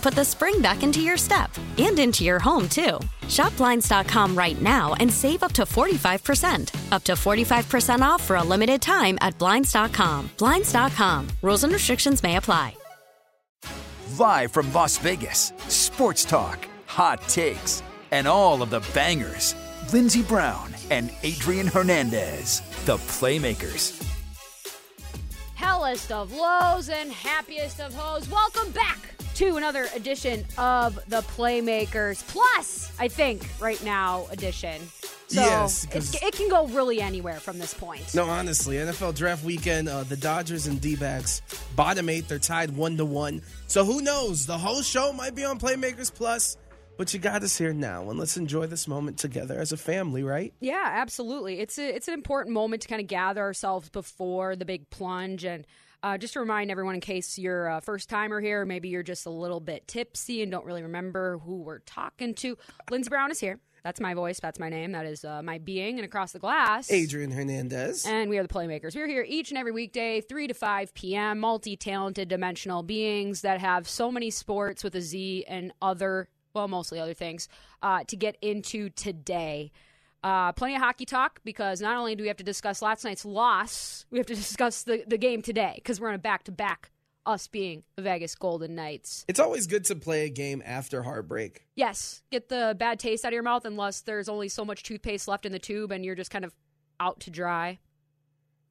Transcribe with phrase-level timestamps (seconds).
[0.00, 2.98] put the spring back into your step and into your home, too.
[3.28, 6.92] Shop Blinds.com right now and save up to 45%.
[6.92, 10.30] Up to 45% off for a limited time at Blinds.com.
[10.38, 11.28] Blinds.com.
[11.42, 12.74] Rules and restrictions may apply.
[14.18, 19.54] Live from Las Vegas, sports talk, hot takes, and all of the bangers.
[19.92, 23.96] Lindsey Brown and Adrian Hernandez, the Playmakers.
[25.54, 28.28] Hellest of lows and happiest of hoes.
[28.28, 34.82] Welcome back to another edition of the Playmakers Plus, I think, right now edition.
[35.28, 38.14] So Yes, it can go really anywhere from this point.
[38.14, 41.40] No, honestly, NFL draft weekend, uh, the Dodgers and D backs,
[41.74, 43.40] bottom eight, they're tied one to one.
[43.66, 44.44] So who knows?
[44.44, 46.58] The whole show might be on Playmakers Plus,
[46.98, 50.22] but you got us here now, and let's enjoy this moment together as a family,
[50.22, 50.52] right?
[50.60, 51.60] Yeah, absolutely.
[51.60, 55.46] It's a, it's an important moment to kind of gather ourselves before the big plunge
[55.46, 55.66] and.
[56.02, 59.26] Uh, just to remind everyone, in case you're a first timer here, maybe you're just
[59.26, 62.56] a little bit tipsy and don't really remember who we're talking to.
[62.90, 63.60] Lindsey Brown is here.
[63.82, 64.40] That's my voice.
[64.40, 64.92] That's my name.
[64.92, 65.98] That is uh, my being.
[65.98, 68.06] And across the glass, Adrian Hernandez.
[68.06, 68.94] And we are the Playmakers.
[68.94, 73.60] We're here each and every weekday, 3 to 5 p.m., multi talented dimensional beings that
[73.60, 77.48] have so many sports with a Z and other, well, mostly other things,
[77.82, 79.72] uh, to get into today.
[80.22, 83.24] Uh, plenty of hockey talk because not only do we have to discuss last night's
[83.24, 86.52] loss, we have to discuss the, the game today because we're on a back to
[86.52, 86.90] back,
[87.24, 89.24] us being the Vegas Golden Knights.
[89.28, 91.66] It's always good to play a game after heartbreak.
[91.74, 95.26] Yes, get the bad taste out of your mouth unless there's only so much toothpaste
[95.26, 96.54] left in the tube and you're just kind of
[96.98, 97.78] out to dry.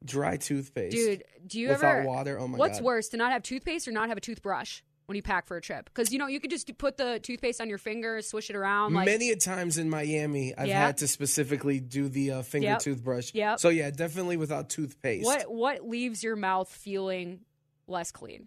[0.04, 0.96] Dry toothpaste.
[0.96, 2.38] Dude, do you Without ever water?
[2.38, 2.84] Oh my What's God.
[2.86, 5.60] worse, to not have toothpaste or not have a toothbrush when you pack for a
[5.60, 5.86] trip?
[5.86, 8.94] Because you know you could just put the toothpaste on your finger, swish it around.
[8.94, 10.86] Like Many a times in Miami, I've Yeah.
[10.86, 12.78] had to specifically do the uh, finger Yep.
[12.78, 13.34] toothbrush.
[13.34, 13.58] Yep.
[13.58, 15.24] So yeah, definitely without toothpaste.
[15.26, 17.40] what what leaves your mouth feeling
[17.88, 18.46] less clean?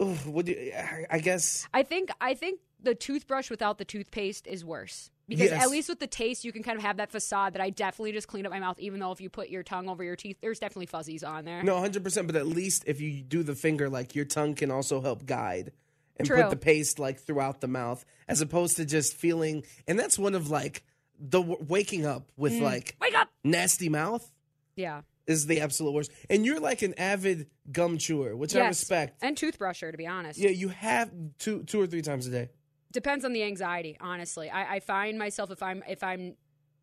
[0.00, 5.10] You, I- I guess I think I think the toothbrush without the toothpaste is worse
[5.28, 5.62] because Yes.
[5.62, 8.12] at least with the taste you can kind of have that facade that I definitely
[8.12, 8.78] just cleaned up my mouth.
[8.80, 11.62] Even though if you put your tongue over your teeth, there's definitely fuzzies on there.
[11.62, 12.26] No, hundred percent.
[12.26, 15.72] But at least if you do the finger, like your tongue can also help guide
[16.16, 16.42] and True.
[16.42, 19.62] put the paste like throughout the mouth, as opposed to just feeling.
[19.86, 20.82] And that's one of like
[21.20, 22.62] the w- waking up with mm.
[22.62, 23.28] like Wake up!
[23.44, 24.28] nasty mouth
[24.76, 25.02] Yeah.
[25.26, 26.10] is the absolute worst.
[26.30, 29.22] And you're like an avid gum chewer, which I respect.
[29.22, 30.38] And toothbrusher, to be honest.
[30.38, 32.48] Yeah, you have two two or three times a day.
[32.92, 36.34] Depends on the anxiety honestly I, I find myself if i'm if i'm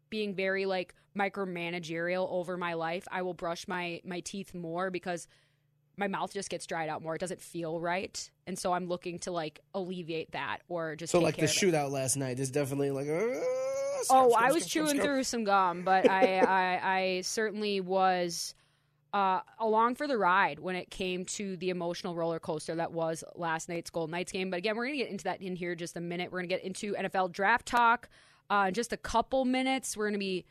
[0.10, 5.28] being very like micromanagerial over my life i will brush my my teeth more because
[5.98, 9.18] my mouth just gets dried out more it doesn't feel right and so i'm looking
[9.20, 11.58] to like alleviate that or just So like the care of it.
[11.58, 13.08] shootout last night is definitely like.
[13.08, 13.40] Uh,
[14.10, 18.54] Oh, I was chewing through some gum, but I, I, I certainly was
[19.16, 23.24] uh, along for the ride when it came to the emotional roller coaster that was
[23.34, 24.50] last night's Golden Knights game.
[24.50, 26.34] But again, we're going to get into that in here in just a minute.
[26.34, 28.10] We're going to get into NFL draft talk
[28.50, 29.96] uh, in just a couple minutes.
[29.96, 30.44] We're going to be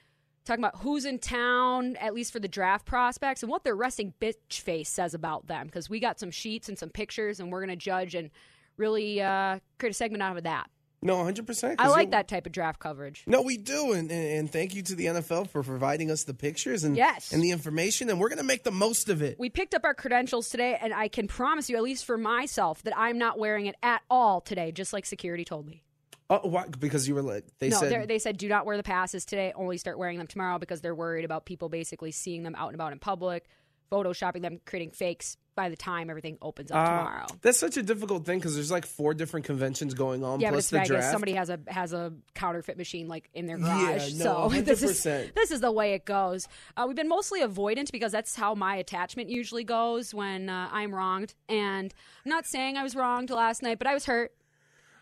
[0.46, 4.14] talking about who's in town, at least for the draft prospects, and what their resting
[4.18, 5.66] bitch face says about them.
[5.66, 8.30] Because we got some sheets and some pictures, and we're going to judge and
[8.78, 10.70] really uh, create a segment out of that.
[11.04, 11.80] No, hundred percent.
[11.80, 13.24] I like that type of draft coverage.
[13.26, 16.32] No, we do, and, and and thank you to the NFL for providing us the
[16.32, 17.30] pictures and Yes.
[17.30, 19.38] and the information, and we're gonna make the most of it.
[19.38, 22.82] We picked up our credentials today, and I can promise you, at least for myself,
[22.84, 25.82] that I'm not wearing it at all today, just like security told me.
[26.30, 26.64] Oh, why?
[26.68, 29.52] Because you were like they no, said they said do not wear the passes today.
[29.54, 32.74] Only start wearing them tomorrow because they're worried about people basically seeing them out and
[32.74, 33.44] about in public,
[33.92, 35.36] photoshopping them, creating fakes.
[35.56, 38.70] By the time everything opens up Uh, tomorrow, That's such a difficult thing because there's
[38.72, 40.88] like four different conventions going on yeah, but plus it's the Vegas.
[40.88, 41.12] draft.
[41.12, 44.14] Somebody has a has a counterfeit machine like in their Yeah, garage.
[44.14, 46.48] no, so this is this is the way it goes.
[46.76, 50.92] Uh, we've been mostly avoidant because that's how my attachment usually goes when uh, I'm
[50.94, 51.34] wronged.
[51.48, 54.32] And I'm not saying I was wronged last night, but I was hurt.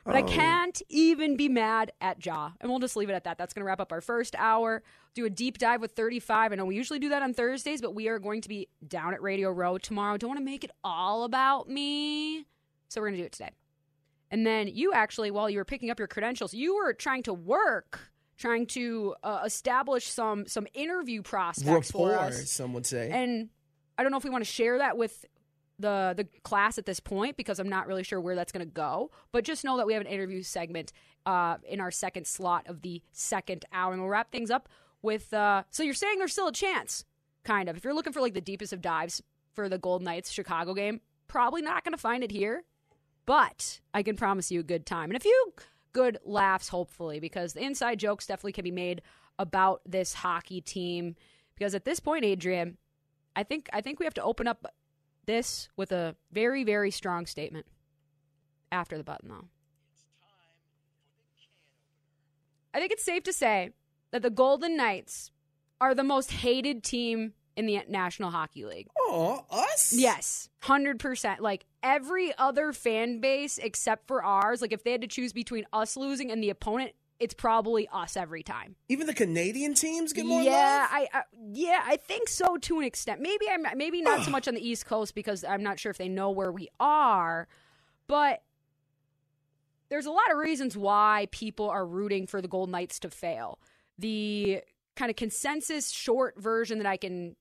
[0.04, 0.18] But Oh.
[0.18, 2.50] I can't even be mad at Ja.
[2.60, 3.38] And we'll just leave it at that.
[3.38, 4.82] That's going to wrap up our first hour.
[5.14, 6.52] Do a deep dive with 35.
[6.52, 9.14] I know we usually do that on Thursdays, but we are going to be down
[9.14, 10.16] at Radio Row tomorrow.
[10.16, 12.46] Don't want to make it all about me.
[12.88, 13.50] So we're going to do it today.
[14.30, 17.34] And then you actually, while you were picking up your credentials, you were trying to
[17.34, 18.00] work,
[18.38, 22.50] trying to uh, establish some some interview prospects for us.
[22.50, 23.10] some would say.
[23.10, 23.50] And
[23.98, 25.26] I don't know if we want to share that with
[25.82, 28.72] the the class at this point because I'm not really sure where that's going to
[28.72, 29.10] go.
[29.30, 30.92] But just know that we have an interview segment
[31.26, 34.68] uh, in our second slot of the second hour, and we'll wrap things up
[35.02, 35.32] with.
[35.34, 37.04] Uh, so you're saying there's still a chance,
[37.44, 37.76] kind of.
[37.76, 39.22] If you're looking for like the deepest of dives
[39.54, 42.64] for the Gold Knights Chicago game, probably not going to find it here.
[43.24, 45.52] But I can promise you a good time and a few
[45.92, 49.02] good laughs, hopefully, because the inside jokes definitely can be made
[49.38, 51.14] about this hockey team.
[51.54, 52.78] Because at this point, Adrian,
[53.36, 54.66] I think I think we have to open up
[55.26, 57.66] this with a very very strong statement.
[58.70, 59.48] After the button, though,
[62.72, 63.70] I think it's safe to say
[64.12, 65.30] that the Golden Knights
[65.80, 68.88] are the most hated team in the National Hockey League.
[68.98, 69.92] Oh, us?
[69.92, 71.40] Yes, hundred percent.
[71.40, 74.62] Like every other fan base except for ours.
[74.62, 76.92] Like if they had to choose between us losing and the opponent,
[77.22, 78.74] it's probably us every time.
[78.88, 80.88] Even the Canadian teams get more yeah?
[80.90, 81.22] I, I
[81.52, 83.20] yeah, I think so to an extent.
[83.20, 85.98] Maybe I'm maybe not so much on the East Coast because I'm not sure if
[85.98, 87.46] they know where we are,
[88.08, 88.42] but
[89.88, 93.60] there's a lot of reasons why people are rooting for the Golden Knights to fail.
[93.98, 94.62] The
[94.96, 97.36] kind of consensus short version that I can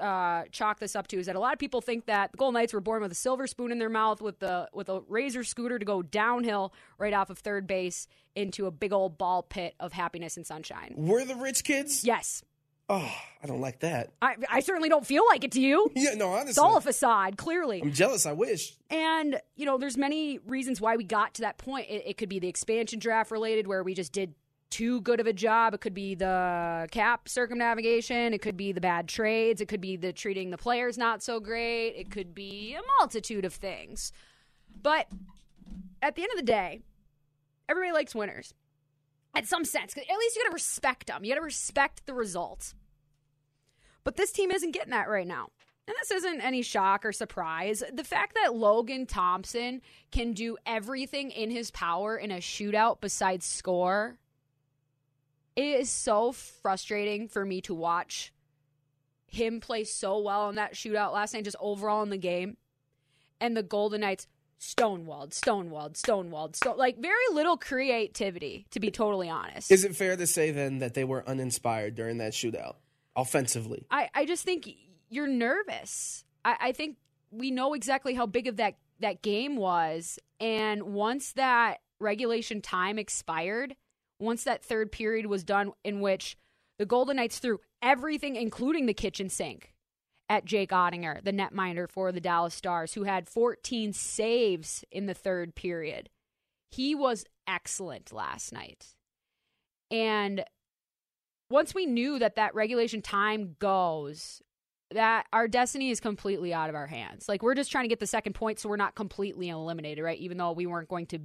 [0.00, 2.54] uh, chalk this up to is that a lot of people think that the Golden
[2.60, 5.44] Knights were born with a silver spoon in their mouth with the with a razor
[5.44, 9.74] scooter to go downhill right off of third base into a big old ball pit
[9.80, 10.94] of happiness and sunshine.
[10.96, 12.04] We're the rich kids?
[12.04, 12.42] Yes,
[12.88, 13.10] Oh,
[13.42, 14.12] I don't like that.
[14.20, 15.90] I, I certainly don't feel like it to you.
[15.96, 16.50] Yeah, no, honestly.
[16.50, 17.80] It's all a facade, clearly.
[17.80, 18.26] I'm jealous.
[18.26, 18.76] I wish.
[18.90, 21.86] And, you know, there's many reasons why we got to that point.
[21.88, 24.34] It, it could be the expansion draft related, where we just did
[24.72, 25.74] too good of a job.
[25.74, 28.32] It could be the cap circumnavigation.
[28.32, 29.60] It could be the bad trades.
[29.60, 31.90] It could be the treating the players not so great.
[31.90, 34.12] It could be a multitude of things.
[34.82, 35.06] But
[36.00, 36.80] at the end of the day,
[37.68, 38.54] everybody likes winners.
[39.34, 41.24] At some sense, at least you got to respect them.
[41.24, 42.74] You got to respect the results.
[44.04, 45.48] But this team isn't getting that right now.
[45.86, 47.82] And this isn't any shock or surprise.
[47.92, 53.44] The fact that Logan Thompson can do everything in his power in a shootout besides
[53.44, 54.18] score
[55.56, 58.32] it is so frustrating for me to watch
[59.26, 62.56] him play so well in that shootout last night, just overall in the game.
[63.40, 64.28] And the Golden Knights
[64.60, 69.70] stonewalled, stonewalled, stonewalled, stone like very little creativity, to be totally honest.
[69.72, 72.76] Is it fair to say then that they were uninspired during that shootout
[73.16, 73.86] offensively?
[73.90, 74.68] I, I just think
[75.08, 76.24] you're nervous.
[76.44, 76.96] I, I think
[77.32, 80.18] we know exactly how big of that, that game was.
[80.38, 83.74] And once that regulation time expired,
[84.22, 86.36] once that third period was done, in which
[86.78, 89.74] the Golden Knights threw everything, including the kitchen sink,
[90.28, 95.14] at Jake Oettinger, the netminder for the Dallas Stars, who had 14 saves in the
[95.14, 96.08] third period.
[96.70, 98.94] He was excellent last night.
[99.90, 100.44] And
[101.50, 104.40] once we knew that that regulation time goes,
[104.92, 107.28] that our destiny is completely out of our hands.
[107.28, 110.18] Like we're just trying to get the second point so we're not completely eliminated, right?
[110.18, 111.18] Even though we weren't going to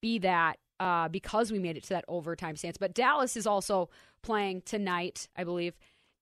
[0.00, 2.76] be that uh, because we made it to that overtime stance.
[2.76, 3.90] But Dallas is also
[4.22, 5.74] playing tonight, I believe.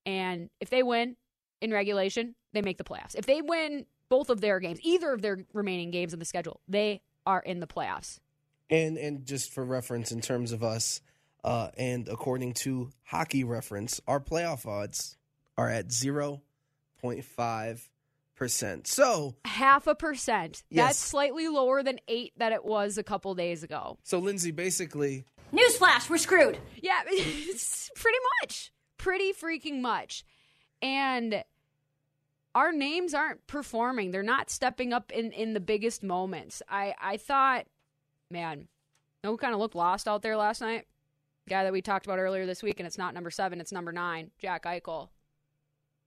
[0.05, 1.15] And if they win
[1.61, 3.15] in regulation, they make the playoffs.
[3.15, 6.59] If they win both of their games, either of their remaining games in the schedule,
[6.67, 8.19] they are in the playoffs.
[8.69, 11.01] And and just for reference, in terms of us,
[11.43, 15.17] uh, and according to Hockey Reference, our playoff odds
[15.57, 16.41] are at zero
[17.01, 17.89] point five
[18.35, 18.87] percent.
[18.87, 20.63] So, Half a percent.
[20.69, 20.85] Yes.
[20.87, 23.97] That's slightly lower than eight that it was a couple days ago.
[24.03, 26.57] so Lindsey, basically, Newsflash, we're screwed.
[26.81, 28.71] Yeah, it's pretty much.
[28.97, 30.23] Pretty freaking much.
[30.81, 31.43] And
[32.55, 34.11] our names aren't performing.
[34.11, 36.61] They're not stepping up in, in the biggest moments.
[36.67, 37.65] I, I thought,
[38.29, 38.67] man, you
[39.29, 40.85] know kind of looked lost out there last night?
[41.47, 43.91] Guy that we talked about earlier this week, and it's not number seven, it's number
[43.91, 45.09] nine, Jack Eichel.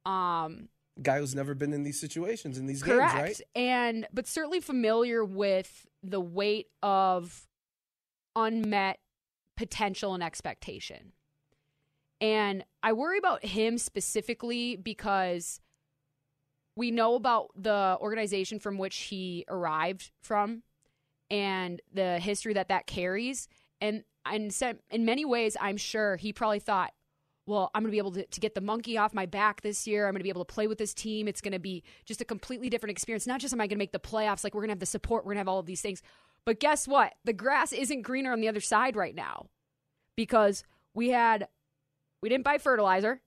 [0.05, 0.69] Um,
[1.03, 3.15] guy who's never been in these situations in these Correct.
[3.15, 3.41] games, right?
[3.55, 7.47] And but certainly familiar with the weight of
[8.35, 8.99] unmet
[9.57, 11.13] potential and expectation.
[12.21, 15.61] And I worry about him specifically because
[16.77, 20.63] we know about the organization from which he arrived from
[21.31, 23.49] and the history that that carries.
[23.81, 24.51] And in,
[24.91, 26.93] in many ways, I'm sure he probably thought,
[27.47, 29.87] well, I'm going to be able to, to, get the monkey off my back this
[29.87, 30.07] year.
[30.07, 31.29] I'm going to be able to play with this team.
[31.29, 33.27] It's going to be just a completely different experience.
[33.27, 34.87] Not just am I going to make the playoffs, like we're going to have the
[34.87, 36.03] support, we're going to have all of these things.
[36.45, 37.15] But guess what?
[37.25, 39.47] The grass isn't greener on the other side right now
[40.17, 41.49] because we had,
[42.21, 43.21] we didn't buy fertilizer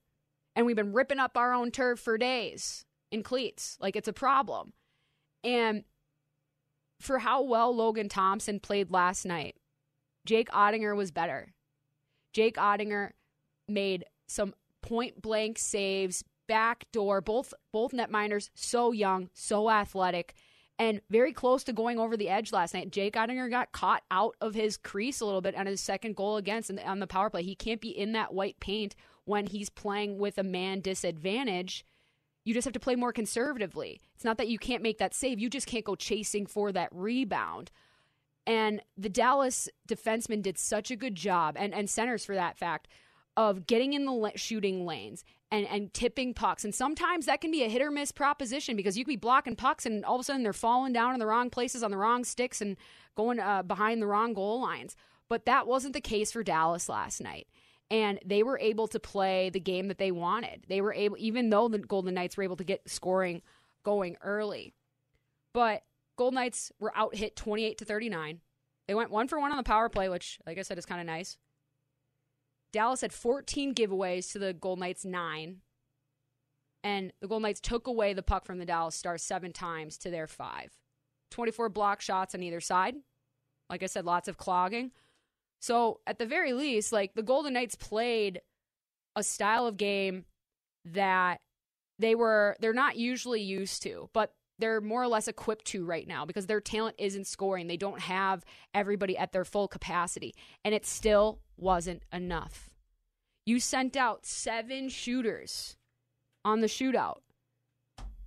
[0.56, 3.78] and we've been ripping up our own turf for days in cleats.
[3.80, 4.74] Like it's a problem.
[5.44, 5.86] And
[7.00, 9.56] for how well Logan Thompson played last night,
[10.26, 11.54] Jake Oettinger was better.
[12.34, 13.12] Jake Oettinger
[13.70, 20.34] made some point blank saves, backdoor, both both netminders so young, so athletic,
[20.78, 22.92] and very close to going over the edge last night.
[22.92, 26.38] Jake Oettinger got caught out of his crease a little bit on his second goal
[26.38, 27.44] against on the power play.
[27.44, 28.96] He can't be in that white paint
[29.26, 31.86] when he's playing with a man disadvantage.
[32.46, 34.02] You just have to play more conservatively.
[34.16, 36.90] It's not that you can't make that save, you just can't go chasing for that
[36.92, 37.70] rebound.
[38.48, 42.88] And the Dallas defenseman did such a good job, and, and centers for that fact,
[43.40, 46.66] of getting in the shooting lanes and, and tipping pucks.
[46.66, 49.56] And sometimes that can be a hit or miss proposition because you can be blocking
[49.56, 51.96] pucks and all of a sudden they're falling down in the wrong places on the
[51.96, 52.76] wrong sticks and
[53.16, 54.98] going uh, behind the wrong goal lines.
[55.30, 57.48] But that wasn't the case for Dallas last night.
[57.90, 60.66] And they were able to play the game that they wanted.
[60.68, 63.42] They were able, even though the Golden Knights were able to get scoring
[63.84, 64.74] going early.
[65.54, 65.84] But
[66.18, 68.42] Golden Knights were out hit 28 to 39.
[68.90, 71.00] They went one for one on the power play, which, like I said, is kind
[71.00, 71.38] of nice.
[72.72, 75.58] Dallas had 14 giveaways to the Golden Knights nine.
[76.84, 80.10] And the Golden Knights took away the puck from the Dallas Stars seven times to
[80.10, 80.72] their five.
[81.32, 82.96] 24 block shots on either side.
[83.70, 84.92] Like I said, lots of clogging.
[85.62, 88.42] So at the very least, like the Golden Knights played
[89.16, 90.26] a style of game
[90.86, 91.42] that
[92.00, 96.08] they were they're not usually used to, but they're more or less equipped to right
[96.08, 97.68] now because their talent isn't scoring.
[97.68, 100.36] They don't have everybody at their full capacity.
[100.64, 102.70] And it still wasn't enough.
[103.46, 105.76] You sent out seven shooters
[106.46, 107.18] on the shootout.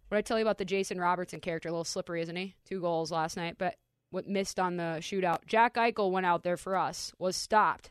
[0.08, 1.68] What I tell you about the Jason Robertson character?
[1.68, 2.54] A little slippery, isn't he?
[2.66, 3.76] Two goals last night, but
[4.10, 5.46] what missed on the shootout.
[5.46, 7.90] Jack Eichel went out there for us, was stopped.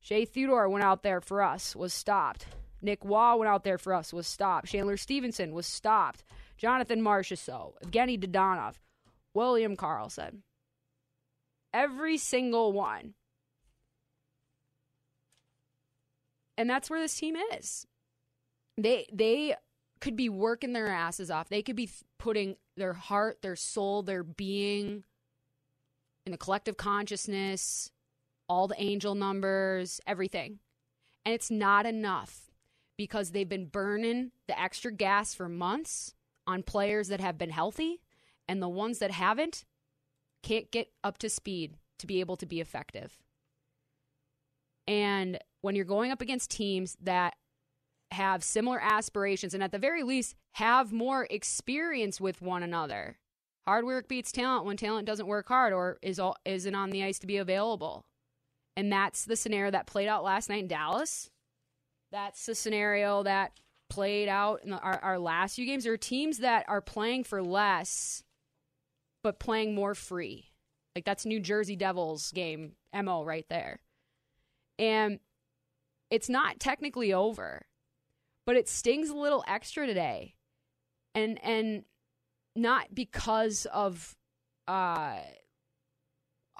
[0.00, 2.46] Shea Theodore went out there for us, was stopped.
[2.80, 4.68] Nick Waugh went out there for us, was stopped.
[4.68, 6.24] Chandler Stephenson was stopped.
[6.60, 8.74] Jonathan Marchessault, Evgeny Dadonov,
[9.32, 10.42] William Karlsson.
[11.72, 13.14] Every single one.
[16.58, 17.86] And that's where this team is.
[18.76, 19.54] They they
[20.02, 21.48] could be working their asses off.
[21.48, 21.88] They could be
[22.18, 25.04] putting their heart, their soul, their being
[26.26, 27.90] in the collective consciousness,
[28.50, 30.58] all the angel numbers, everything.
[31.24, 32.50] And it's not enough
[32.98, 36.14] because they've been burning the extra gas for months
[36.50, 38.00] on players that have been healthy,
[38.48, 39.64] and the ones that haven't
[40.42, 43.18] can't get up to speed to be able to be effective.
[44.86, 47.34] And when you're going up against teams that
[48.10, 53.18] have similar aspirations and at the very least have more experience with one another,
[53.66, 57.04] hard work beats talent when talent doesn't work hard or is all, isn't on the
[57.04, 58.04] ice to be available.
[58.76, 61.30] And that's the scenario that played out last night in Dallas.
[62.10, 63.52] That's the scenario that
[63.90, 65.84] played out in the, our, our last few games.
[65.84, 68.22] There are teams that are playing for less,
[69.22, 70.50] but playing more free.
[70.94, 73.80] Like that's New Jersey Devils game MO right there.
[74.78, 75.20] And
[76.10, 77.66] it's not technically over,
[78.46, 80.34] but it stings a little extra today.
[81.14, 81.84] And and
[82.56, 84.16] not because of
[84.66, 85.18] uh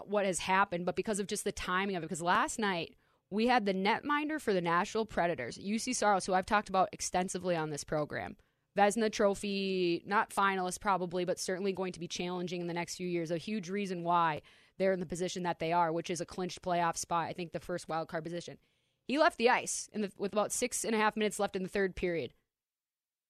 [0.04, 2.06] what has happened, but because of just the timing of it.
[2.06, 2.96] Because last night
[3.30, 7.56] we had the netminder for the Nashville Predators, Juuse Saros, who I've talked about extensively
[7.56, 8.36] on this program.
[8.76, 13.08] Vezina Trophy, not finalist probably, but certainly going to be challenging in the next few
[13.08, 13.30] years.
[13.30, 14.42] A huge reason why
[14.78, 17.28] they're in the position that they are, which is a clinched playoff spot.
[17.28, 18.58] I think the first wild card position.
[19.06, 21.68] He left the ice the, with about six and a half minutes left in the
[21.68, 22.32] third period.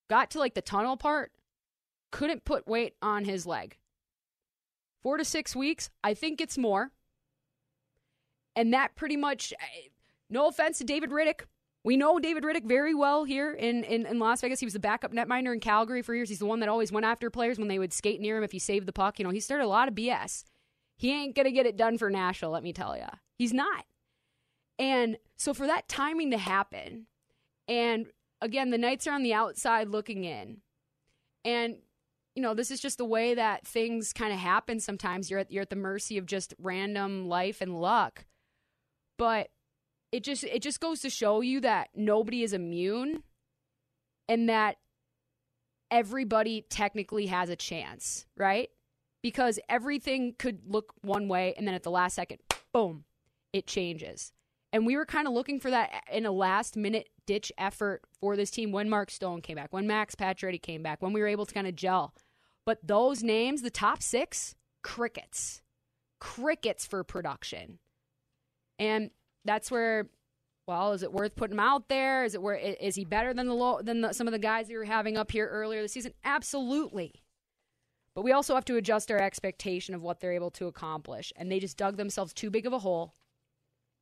[0.08, 1.32] Got to like the tunnel part,
[2.10, 3.78] couldn't put weight on his leg.
[5.02, 6.92] Four to six weeks, I think it's more.
[8.60, 9.88] And that pretty much, eh,
[10.28, 11.46] no offense to David Rittich.
[11.82, 14.60] We know David Rittich very well here in, in, in, Las Vegas.
[14.60, 16.28] He was the backup netminder in Calgary for years.
[16.28, 18.52] He's the one that always went after players when they would skate near him if
[18.52, 19.18] he saved the puck.
[19.18, 20.44] You know, he started a lot of BS.
[20.98, 23.06] He ain't going to get it done for Nashville, let me tell you.
[23.38, 23.86] He's not.
[24.78, 27.06] And so for that timing to happen,
[27.66, 28.08] and
[28.42, 30.58] again, the Knights are on the outside looking in.
[31.46, 31.76] And
[32.34, 35.30] you know, this is just the way that things kind of happen sometimes.
[35.30, 38.26] You're at, you're at the mercy of just random life and luck.
[39.20, 39.50] But
[40.12, 43.22] it just it just goes to show you that nobody is immune
[44.30, 44.76] and that
[45.90, 48.70] everybody technically has a chance, right?
[49.22, 52.38] Because everything could look one way and then at the last second,
[52.72, 53.04] boom,
[53.52, 54.32] it changes.
[54.72, 58.36] And we were kind of looking for that in a last minute ditch effort for
[58.36, 61.26] this team when Mark Stone came back, when Max Pacioretty came back, when we were
[61.26, 62.14] able to kind of gel.
[62.64, 65.60] But those names, the top six, crickets,
[66.20, 67.80] crickets for production.
[68.80, 69.10] And
[69.44, 70.08] that's where,
[70.66, 72.24] well, is it worth putting him out there?
[72.24, 74.66] Is it where is he better than the low than the, some of the guys
[74.66, 76.14] that we were having up here earlier this season?
[76.24, 77.22] Absolutely.
[78.14, 81.52] But we also have to adjust our expectation of what they're able to accomplish, and
[81.52, 83.14] they just dug themselves too big of a hole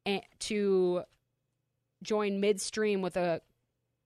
[0.06, 1.02] and to
[2.02, 3.40] join midstream with a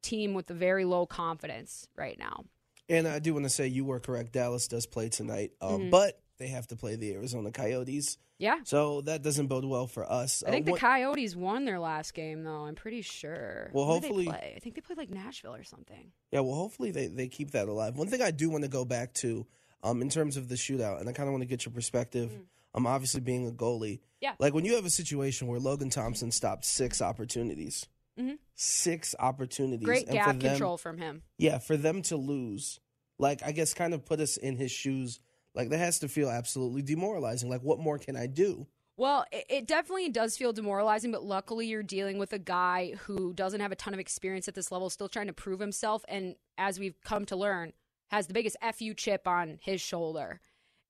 [0.02, 2.44] team with a very low confidence right now.
[2.88, 4.32] And I do want to say you were correct.
[4.32, 5.90] Dallas does play tonight, um, Mhm.
[5.90, 8.58] but they have to play the Arizona Coyotes, Yeah.
[8.64, 10.42] so that doesn't bode well for us.
[10.42, 12.64] I think Uh, the one- Coyotes won their last game, though.
[12.64, 13.70] I'm pretty sure.
[13.72, 14.54] Well, hopefully- play?
[14.56, 16.10] I think they played like Nashville or something.
[16.32, 17.96] Yeah, well, hopefully they, they keep that alive.
[17.96, 19.46] One thing I do want to go back to,
[19.84, 22.36] um, in terms of the shootout, and I kind of want to get your perspective.
[22.74, 24.00] Um, obviously being a goalie, Mm.
[24.20, 24.34] Yeah.
[24.40, 27.86] like when you have a situation where Logan Thompson stopped six opportunities,
[28.18, 28.38] Mhm.
[28.54, 31.22] six opportunities, Great and gap for them, control from him.
[31.38, 32.80] yeah, for them to lose,
[33.18, 35.20] like I guess, kind of put us in his shoes.
[35.54, 37.50] Like that has to feel absolutely demoralizing.
[37.50, 38.66] Like, what more can I do?
[38.96, 43.32] Well, it, it definitely does feel demoralizing, but luckily you're dealing with a guy who
[43.32, 46.36] doesn't have a ton of experience at this level, still trying to prove himself, and
[46.58, 47.72] as we've come to learn,
[48.10, 50.40] has the biggest fu chip on his shoulder.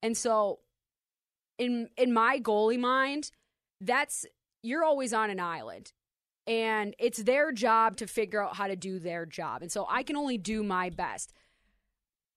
[0.01, 0.59] And so,
[1.57, 3.31] in in my goalie mind,
[3.79, 4.25] that's
[4.61, 5.93] you're always on an island,
[6.45, 9.61] and it's their job to figure out how to do their job.
[9.61, 11.33] And so I can only do my best,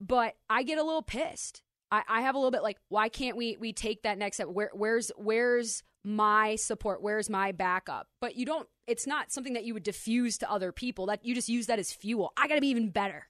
[0.00, 1.62] but I get a little pissed.
[1.90, 4.49] I, I have a little bit like, why can't we we take that next step?
[4.49, 7.02] Where where's where's my support?
[7.02, 8.09] Where's my backup?
[8.21, 8.69] But you don't.
[8.87, 11.07] It's not something that you would diffuse to other people.
[11.07, 12.33] That you just use that as fuel.
[12.37, 13.28] I got to be even better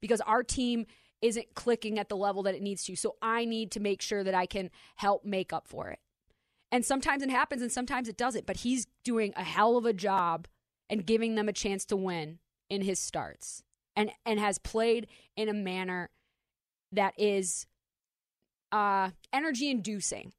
[0.00, 0.86] because our team
[1.20, 2.94] isn't clicking at the level that it needs to.
[2.94, 5.98] So I need to make sure that I can help make up for it.
[6.70, 8.46] And sometimes it happens and sometimes it doesn't.
[8.46, 10.46] But he's doing a hell of a job
[10.88, 12.38] and giving them a chance to win
[12.70, 13.62] in his starts
[13.96, 16.10] and and has played in a manner
[16.92, 17.66] that is
[18.72, 20.32] uh, energy inducing.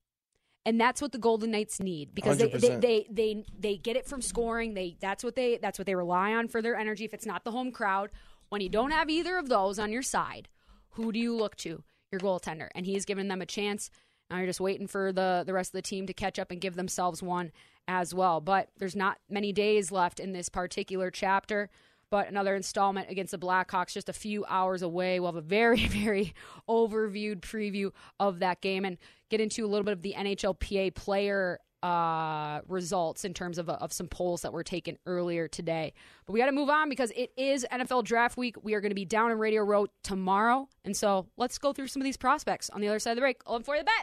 [0.65, 4.05] And that's what the Golden Knights need because they, they, they they they get it
[4.05, 4.73] from scoring.
[4.73, 7.05] They that's what they that's what they rely on for their energy.
[7.05, 8.11] If it's not the home crowd,
[8.49, 10.49] when you don't have either of those on your side,
[10.91, 11.83] who do you look to?
[12.11, 13.89] Your goaltender, and he's given them a chance.
[14.29, 16.59] Now you're just waiting for the the rest of the team to catch up and
[16.59, 17.51] give themselves one
[17.87, 18.41] as well.
[18.41, 21.69] But there's not many days left in this particular chapter.
[22.11, 25.19] But another installment against the Blackhawks just a few hours away.
[25.19, 26.33] We'll have a very, very
[26.67, 28.97] overviewed preview of that game and
[29.29, 33.93] get into a little bit of the NHLPA player uh, results in terms of, of
[33.93, 35.93] some polls that were taken earlier today.
[36.25, 38.57] But we got to move on because it is NFL draft week.
[38.61, 40.67] We are going to be down in Radio Row tomorrow.
[40.83, 43.21] And so let's go through some of these prospects on the other side of the
[43.21, 43.41] break.
[43.47, 43.93] 11 for the bet.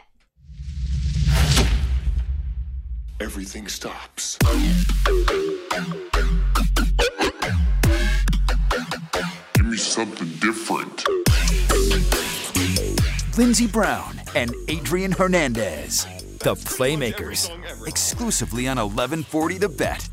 [3.19, 4.37] Everything stops.
[9.97, 11.07] Something different.
[13.35, 16.05] Lindsey Brown and Adrian Hernandez,
[16.37, 17.49] the Playmakers,
[17.87, 20.07] exclusively on 1140 The Bet.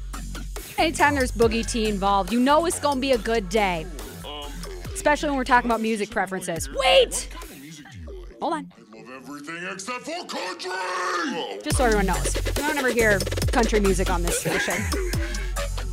[0.78, 3.84] Anytime there's Boogie T involved, you know it's going to be a good day.
[4.94, 6.70] Especially when we're talking about music preferences.
[6.72, 7.28] Wait!
[8.40, 8.72] Hold on.
[9.14, 10.70] Everything except for country.
[11.62, 12.34] Just so everyone knows.
[12.34, 13.18] You don't ever hear
[13.52, 14.82] country music on this station.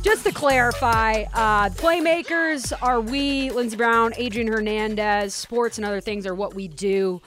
[0.02, 6.26] Just to clarify, uh, playmakers are we, Lindsey Brown, Adrian Hernandez, sports and other things
[6.26, 7.22] are what we do.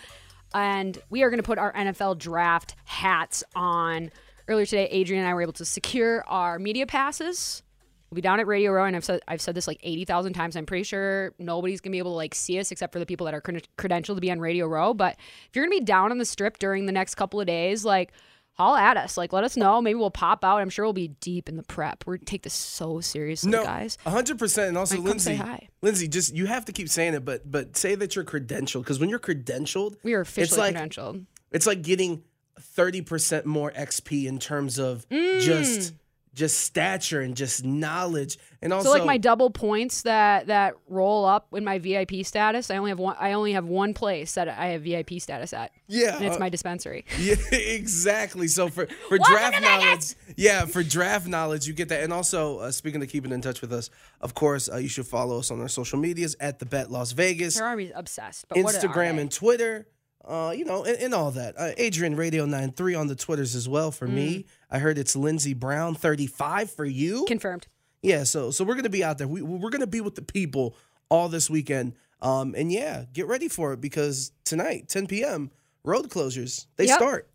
[0.53, 4.11] And we are going to put our NFL draft hats on.
[4.49, 7.63] Earlier today, Adrian and I were able to secure our media passes.
[8.09, 10.33] We'll be down at Radio Row, and I've said I've said this like eighty thousand
[10.33, 10.55] times.
[10.55, 13.25] I'm pretty sure nobody's gonna be able to like see us except for the people
[13.25, 14.93] that are cred- credentialed to be on Radio Row.
[14.93, 15.15] But
[15.49, 18.11] if you're gonna be down on the strip during the next couple of days, like
[18.55, 19.15] haul at us.
[19.17, 19.81] Like let us know.
[19.81, 20.57] Maybe we'll pop out.
[20.59, 22.03] I'm sure we'll be deep in the prep.
[22.07, 23.97] We take this so seriously, No, guys.
[24.05, 24.69] hundred percent.
[24.69, 25.41] And also, Like, Lindsey.
[25.81, 28.99] Lindsey, just you have to keep saying it, but but say that you're credentialed because
[28.99, 31.25] when you're credentialed, We are it's officially like credentialed.
[31.51, 32.23] it's like getting
[32.59, 35.41] thirty percent more XP in terms of Mm.
[35.41, 35.93] just
[36.35, 41.25] just stature and just knowledge, and also So like my double points that that roll
[41.25, 43.15] up in my VIP status, I only have one.
[43.19, 45.71] I only have one place that I have VIP status at.
[45.87, 47.05] yeah, and it's uh, my dispensary.
[47.19, 48.47] Yeah, exactly.
[48.47, 52.03] So for for draft knowledge, yeah, for draft knowledge, you get that.
[52.03, 53.89] And also, uh, speaking of keeping in touch with us,
[54.21, 57.13] of course, uh, you should follow us on our social medias at the Bet Las
[57.13, 58.47] Vegas, They're already obsessed.
[58.49, 59.87] But what are Instagram and Twitter.
[60.27, 61.53] Uh, you know, and, and all that.
[61.57, 64.13] Uh, Adrian Radio 93 on the Twitters as well for Mm.
[64.13, 64.45] me.
[64.71, 67.25] I heard it's Lindsey Brown 35 for you.
[67.27, 67.67] Confirmed.
[68.01, 69.27] Yeah, so so we're gonna be out there.
[69.27, 70.75] We we're gonna be with the people
[71.09, 71.93] all this weekend.
[72.21, 75.51] Um, and yeah, get ready for it because tonight, 10 p.m.
[75.83, 76.95] road closures they Yep.
[76.97, 77.29] start.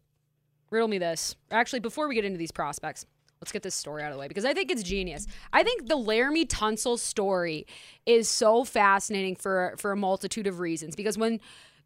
[0.70, 1.34] riddle me this.
[1.50, 3.04] Actually, before we get into these prospects,
[3.40, 5.26] let's get this story out of the way because I think it's genius.
[5.52, 7.66] I think the Laremy Tunsil story
[8.06, 10.94] is so fascinating for for a multitude of reasons.
[10.96, 11.40] Because when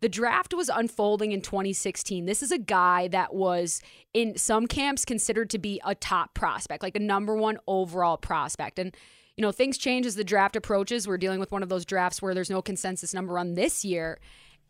[0.05, 3.81] the draft was unfolding in 2016, this is a guy that was
[4.13, 8.79] in some camps considered to be a top prospect, like the number one overall prospect,
[8.79, 8.95] and.
[9.37, 11.09] You know, things change as the draft approaches.
[11.09, 14.21] We're dealing with one of those drafts where there's no consensus number on this year.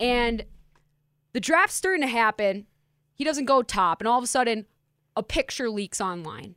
[0.00, 0.42] And
[1.34, 2.64] the draft's starting to happen.
[3.14, 4.64] He doesn't go top, and all of a sudden,
[5.16, 6.54] a picture leaks online.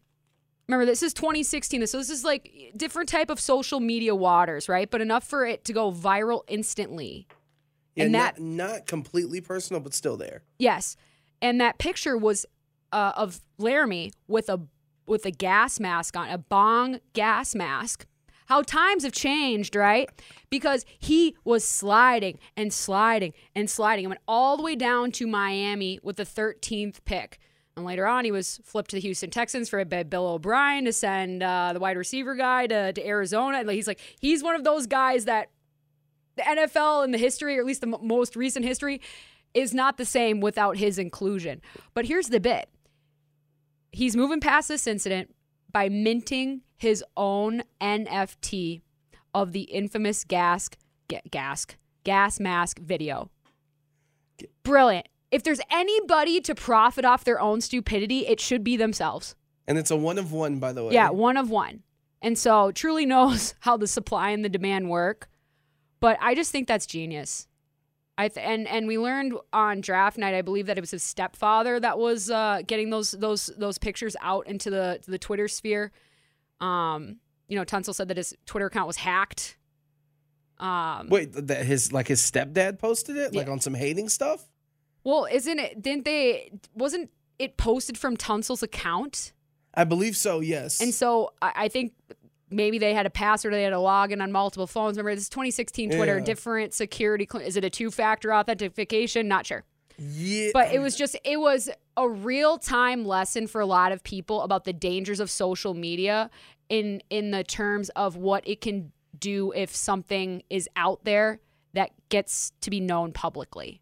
[0.70, 4.90] Remember, this is 2016, so this is like different type of social media waters, right?
[4.90, 7.28] But enough for it to go viral instantly.
[7.98, 10.44] Yeah, And that- not completely personal, but still there.
[10.60, 10.96] Yes,
[11.42, 12.46] and that picture was
[12.92, 14.62] uh, of Laremy with a
[15.08, 18.06] with a gas mask on, a bong gas mask.
[18.48, 20.10] How times have changed, right?
[20.50, 25.28] Because he was sliding and sliding and sliding and went all the way down to
[25.28, 27.40] Miami with the 13th pick.
[27.76, 30.94] And later on, he was flipped to the Houston Texans for by Bill O'Brien to
[30.94, 33.60] send uh, the wide receiver guy to, to Arizona.
[33.60, 35.50] And he's like, he's one of those guys that
[36.38, 39.02] the NFL in the history, or at least the m- most recent history,
[39.54, 41.62] is not the same without his inclusion.
[41.94, 42.70] But here's the bit
[43.92, 45.34] he's moving past this incident
[45.72, 48.82] by minting his own NFT
[49.34, 50.70] of the infamous gas,
[51.08, 51.66] ga- gas,
[52.04, 53.30] gas mask video.
[54.64, 55.08] Brilliant.
[55.32, 59.36] If there's anybody to profit off their own stupidity, it should be themselves.
[59.68, 60.94] And it's a one of one, by the way.
[60.94, 61.84] Yeah, one of one.
[62.22, 65.28] And so truly knows how the supply and the demand work.
[66.00, 67.48] But I just think that's genius.
[68.20, 71.04] I th- and and we learned on draft night, I believe that it was his
[71.04, 75.92] stepfather that was uh, getting those those those pictures out into the the Twitter sphere.
[76.60, 79.58] Um, you know, Tunsil said that his Twitter account was hacked.
[80.60, 83.54] Um, Wait, that his like his stepdad posted it, like Yeah.
[83.54, 84.48] on some hating stuff.
[85.04, 85.82] well, isn't it?
[85.82, 86.52] Didn't they?
[86.74, 89.32] Wasn't it posted from Tunsil's account?
[89.76, 90.40] I believe so.
[90.40, 90.82] Yes.
[90.82, 91.94] And so I, I think
[92.50, 94.98] maybe they had a password, they had a login on multiple phones.
[94.98, 96.24] Remember, this is 2016 Twitter, Yeah.
[96.24, 97.28] different security.
[97.44, 99.28] Is it a two factor authentication?
[99.28, 99.64] Not sure.
[99.98, 104.04] yeah, But it was just, it was a real time lesson for a lot of
[104.04, 106.30] people about the dangers of social media
[106.70, 111.40] in in the terms of what it can do if something is out there
[111.74, 113.82] that gets to be known publicly.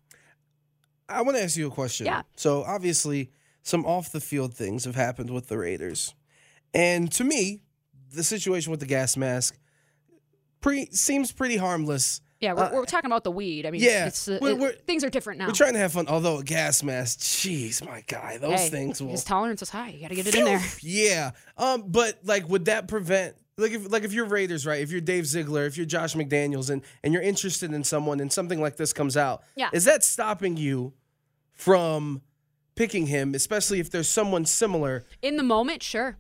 [1.10, 2.06] I want to ask you a question.
[2.06, 2.22] Yeah.
[2.36, 3.32] So obviously,
[3.64, 6.16] some off the field things have happened with the Raiders,
[6.74, 7.62] and to me,
[8.16, 9.58] the situation with the gas mask
[10.62, 12.22] pre seems pretty harmless.
[12.42, 13.66] Yeah, we're, Uh, we're talking about the weed.
[13.66, 15.48] I mean, yeah, it's, uh, we're- we're- things are different now.
[15.48, 16.08] We're trying to have fun.
[16.08, 19.12] Although a gas mask, jeez, my guy, those Hey, things will.
[19.12, 19.90] His tolerance is high.
[19.90, 20.62] You got to get it in there.
[20.82, 21.32] Yeah.
[21.58, 23.36] Um, but like, would that prevent?
[23.58, 24.82] Like if like if you're Raiders, right?
[24.82, 28.32] If you're Dave Ziegler, if you're Josh McDaniels, and and you're interested in someone, and
[28.32, 29.70] something like this comes out, Yeah.
[29.72, 30.94] is that stopping you
[31.54, 32.22] from
[32.76, 35.06] picking him, especially if there's someone similar?
[35.22, 36.18] In the moment, sure.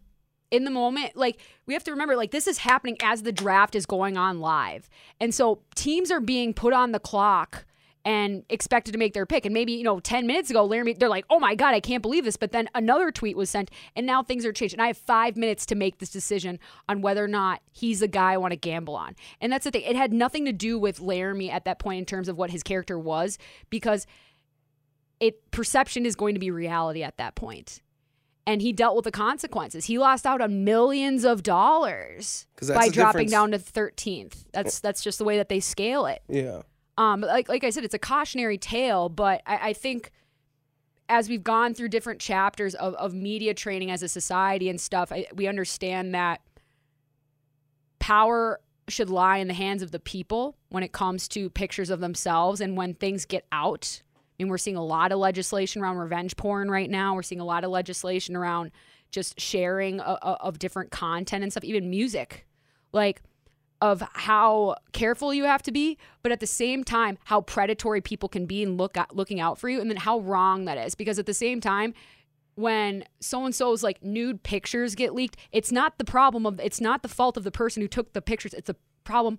[0.55, 3.75] In the moment, like we have to remember, like this is happening as the draft
[3.75, 4.89] is going on live.
[5.19, 7.65] And so teams are being put on the clock
[8.05, 9.45] and expected to make their pick.
[9.45, 12.03] And maybe, you know, 10 minutes ago, Laremy, they're like, oh my God, I can't
[12.03, 12.37] believe this.
[12.37, 14.75] But then another tweet was sent, and now things are changed.
[14.75, 18.07] And I have five minutes to make this decision on whether or not he's a
[18.07, 19.15] guy I want to gamble on.
[19.41, 19.81] And that's the thing.
[19.81, 22.61] It had nothing to do with Laremy at that point in terms of what his
[22.61, 23.39] character was,
[23.71, 24.05] because
[25.19, 27.81] it perception is going to be reality at that point
[28.47, 29.85] and he dealt with the consequences.
[29.85, 33.31] He lost out on millions of dollars by dropping difference.
[33.31, 34.45] down to 13th.
[34.53, 36.21] That's that's just the way that they scale it.
[36.27, 36.61] Yeah.
[36.97, 40.11] Um, like like I said, it's a cautionary tale, but I, I think
[41.09, 45.11] as we've gone through different chapters of, of media training as a society and stuff,
[45.11, 46.41] I, we understand that
[47.99, 51.99] power should lie in the hands of the people when it comes to pictures of
[51.99, 54.01] themselves and when things get out.
[54.37, 57.15] I mean, we're seeing a lot of legislation around revenge porn right now.
[57.15, 58.71] We're seeing a lot of legislation around
[59.11, 62.45] just sharing of, of different content and stuff, even music.
[62.91, 63.21] Like,
[63.81, 68.29] of how careful you have to be, but at the same time, how predatory people
[68.29, 70.95] can be and look at, looking out for you, and then how wrong that is.
[70.95, 71.93] Because at the same time,
[72.55, 76.79] when so and so's like nude pictures get leaked, it's not the problem of it's
[76.79, 78.53] not the fault of the person who took the pictures.
[78.53, 79.37] It's the problem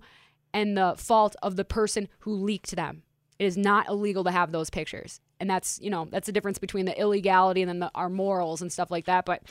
[0.53, 3.03] and the fault of the person who leaked them.
[3.39, 6.57] It is not illegal to have those pictures, and that's you know that's the difference
[6.57, 9.25] between the illegality and then the, our morals and stuff like that.
[9.25, 9.43] But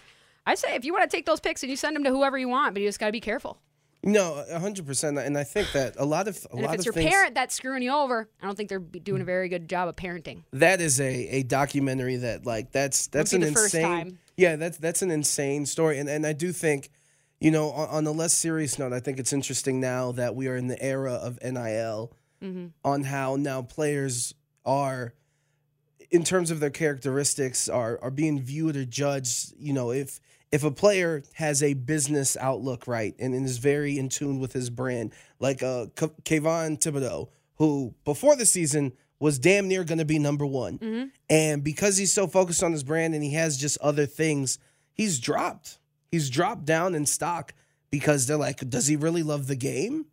[0.46, 2.36] I say if you want to take those pics and you send them to whoever
[2.36, 3.58] you want, but you just got to be careful.
[4.02, 6.84] No, hundred percent, and I think that a lot of a And lot if it's
[6.84, 7.10] your things.
[7.10, 9.26] parent that's screwing you over, I don't think they're doing a mm.
[9.26, 10.44] very good job of parenting.
[10.52, 14.18] that is a, a documentary that like that's that's an the first insane time.
[14.36, 16.90] yeah that's that's an insane story and and I do think
[17.40, 20.46] you know on, on a less serious note I think it's interesting now that we
[20.46, 22.12] are in the era of NIL
[22.46, 22.66] Mm-hmm.
[22.84, 25.14] on how now players are
[26.10, 30.20] in terms of their characteristics are are being viewed or judged you know if
[30.52, 34.52] if a player has a business outlook right and, and is very in tune with
[34.52, 39.98] his brand like uh K- Kayvon Thibodeaux who before the season was damn near going
[39.98, 41.10] to be number one.
[41.30, 44.58] And because he's so focused on his brand and he has just other things
[44.92, 45.78] he's dropped.
[46.10, 47.54] He's dropped down in stock
[47.90, 50.04] because they're like does he really love the game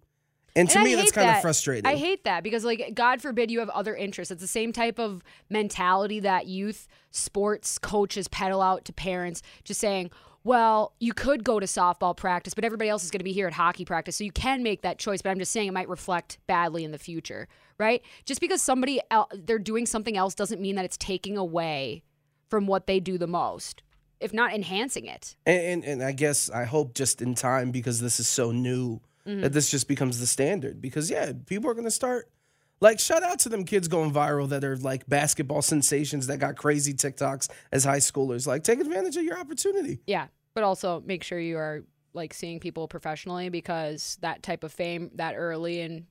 [0.55, 3.49] and to And me that's kind of frustrating I hate that because, like, God forbid
[3.49, 4.31] you have other interests.
[4.31, 9.79] It's the same type of mentality that youth sports coaches peddle out to parents, just
[9.79, 10.11] saying,
[10.43, 13.47] well, you could go to softball practice, but everybody else is going to be here
[13.47, 14.17] at hockey practice.
[14.17, 15.21] So you can make that choice.
[15.21, 17.47] But I'm just saying it might reflect badly in the future,
[17.79, 18.01] right?
[18.25, 22.03] Just because somebody el- they're doing something else doesn't mean that it's taking away
[22.49, 23.81] from what they do the most,
[24.19, 25.35] if not enhancing it.
[25.45, 28.99] And, and and I guess I hope just in time because this is so new
[29.27, 29.41] Mm-hmm.
[29.41, 30.81] that this just becomes the standard.
[30.81, 32.29] Because yeah, people are gonna start
[32.81, 36.57] like shout out to them kids going viral that are like basketball sensations that got
[36.57, 38.45] crazy TikToks as high schoolers.
[38.45, 40.01] Like take advantage of your opportunity.
[40.05, 41.83] Yeah, but also make sure you are
[42.13, 46.05] like seeing people professionally because that type of fame that early and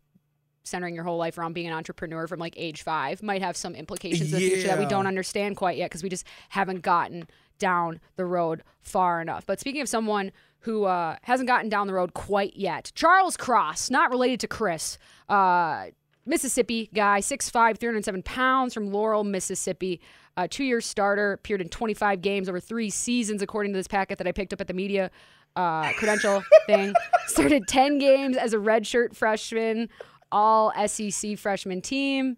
[0.64, 3.74] centering your whole life around being an entrepreneur from like age five might have some
[3.74, 7.26] implications in the future that we don't understand quite yet because we just haven't gotten
[7.58, 9.44] down the road far enough.
[9.44, 13.90] But speaking of someone who uh, hasn't gotten down the road quite yet, Charles Cross,
[13.90, 14.98] not related to Chris.
[15.28, 15.86] Uh,
[16.24, 20.00] Mississippi guy, 6'5, 307 pounds from Laurel, Mississippi.
[20.36, 24.18] Uh, two year starter, appeared in 25 games over three seasons, according to this packet
[24.18, 25.10] that I picked up at the media
[25.56, 26.94] uh, credential thing.
[27.26, 29.88] Started 10 games as a redshirt freshman,
[30.30, 32.36] all SEC freshman team.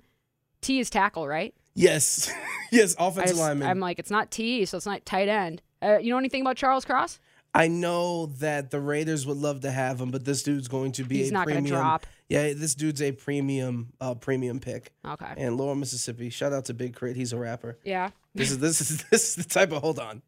[0.60, 1.54] T is tackle, right?
[1.74, 2.32] Yes,
[2.72, 3.68] yes, offensive just- lineman.
[3.68, 5.62] I'm like, it's not T, so it's not tight end.
[5.82, 7.20] Uh, you know anything about Charles Cross?
[7.56, 11.04] I know that the Raiders would love to have him, but this dude's going to
[11.04, 11.76] be He's a not gonna premium.
[11.80, 12.06] drop.
[12.28, 14.92] Yeah, this dude's a premium, uh, premium pick.
[15.06, 15.34] Okay.
[15.36, 16.30] And Laurel Mississippi.
[16.30, 17.14] Shout out to Big Crit.
[17.16, 17.78] He's a rapper.
[17.84, 18.10] Yeah.
[18.34, 20.22] This is this is this is the type of hold on.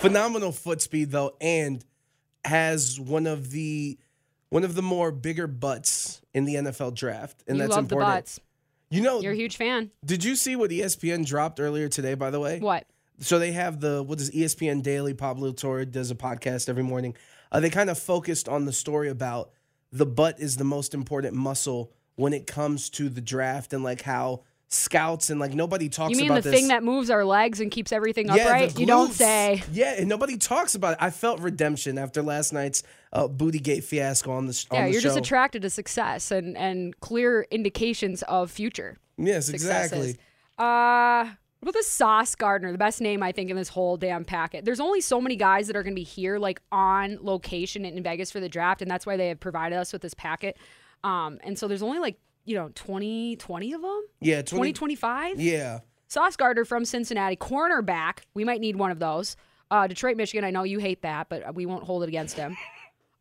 [0.00, 1.84] Phenomenal foot speed though, and
[2.44, 3.98] has one of the
[4.50, 8.08] one of the more bigger butts in the NFL draft, and you that's love important.
[8.10, 8.40] the butts.
[8.90, 9.90] You know, You're a huge fan.
[10.04, 12.14] did you see what ESPN dropped earlier today?
[12.14, 12.86] By the way, What?
[13.20, 15.14] So they have the what is ESPN Daily?
[15.14, 17.14] Pablo Torre does a podcast every morning.
[17.50, 19.50] Uh, they kind of focused on the story about
[19.90, 24.02] the butt is the most important muscle when it comes to the draft and like
[24.02, 26.52] how scouts and like nobody talks You mean the this.
[26.52, 28.78] thing that moves our legs and keeps everything yeah, upright?
[28.78, 29.62] You don't say.
[29.72, 30.98] Yeah, and nobody talks about it.
[31.00, 32.82] I felt redemption after last night's
[33.14, 35.08] uh, Bootygate fiasco on the sh- Yeah, on the you're show.
[35.08, 40.10] just attracted to success and, and clear indications of future yes, successes.
[40.10, 40.18] exactly.
[40.58, 42.70] Uh, what about the Sauce Gardner?
[42.70, 44.64] The best name I think in this whole damn packet.
[44.64, 48.02] There's only so many guys that are going to be here, like on location in
[48.02, 50.56] Vegas for the draft, and that's why they have provided us with this packet.
[51.02, 54.02] Um, and so there's only like you know 20, 20 of them.
[54.20, 55.40] Yeah, 20, 20, 25?
[55.40, 55.80] Yeah.
[56.06, 58.20] Sauce Gardner from Cincinnati, cornerback.
[58.34, 59.36] We might need one of those.
[59.70, 60.44] Uh, Detroit, Michigan.
[60.44, 62.56] I know you hate that, but we won't hold it against him.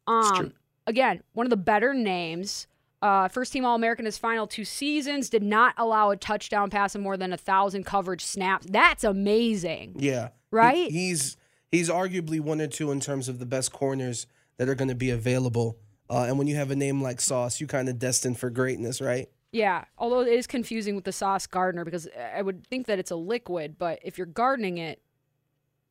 [0.09, 0.53] Um,
[0.85, 2.65] again, one of the better names.
[3.01, 5.29] Uh, first team All American his final two seasons.
[5.29, 8.65] Did not allow a touchdown pass in more than a thousand coverage snaps.
[8.69, 9.95] That's amazing.
[9.97, 10.29] Yeah.
[10.51, 10.89] Right?
[10.91, 11.37] He- he's
[11.71, 14.25] he's arguably one or two in terms of the best corners
[14.57, 15.77] that are going to be available.
[16.09, 19.01] Uh, and when you have a name like Sauce, you kind of destined for greatness,
[19.01, 19.27] right?
[19.51, 23.11] Yeah, although it is confusing with the Sauce Gardener because I would think that it's
[23.11, 25.01] a liquid, but if you're gardening it,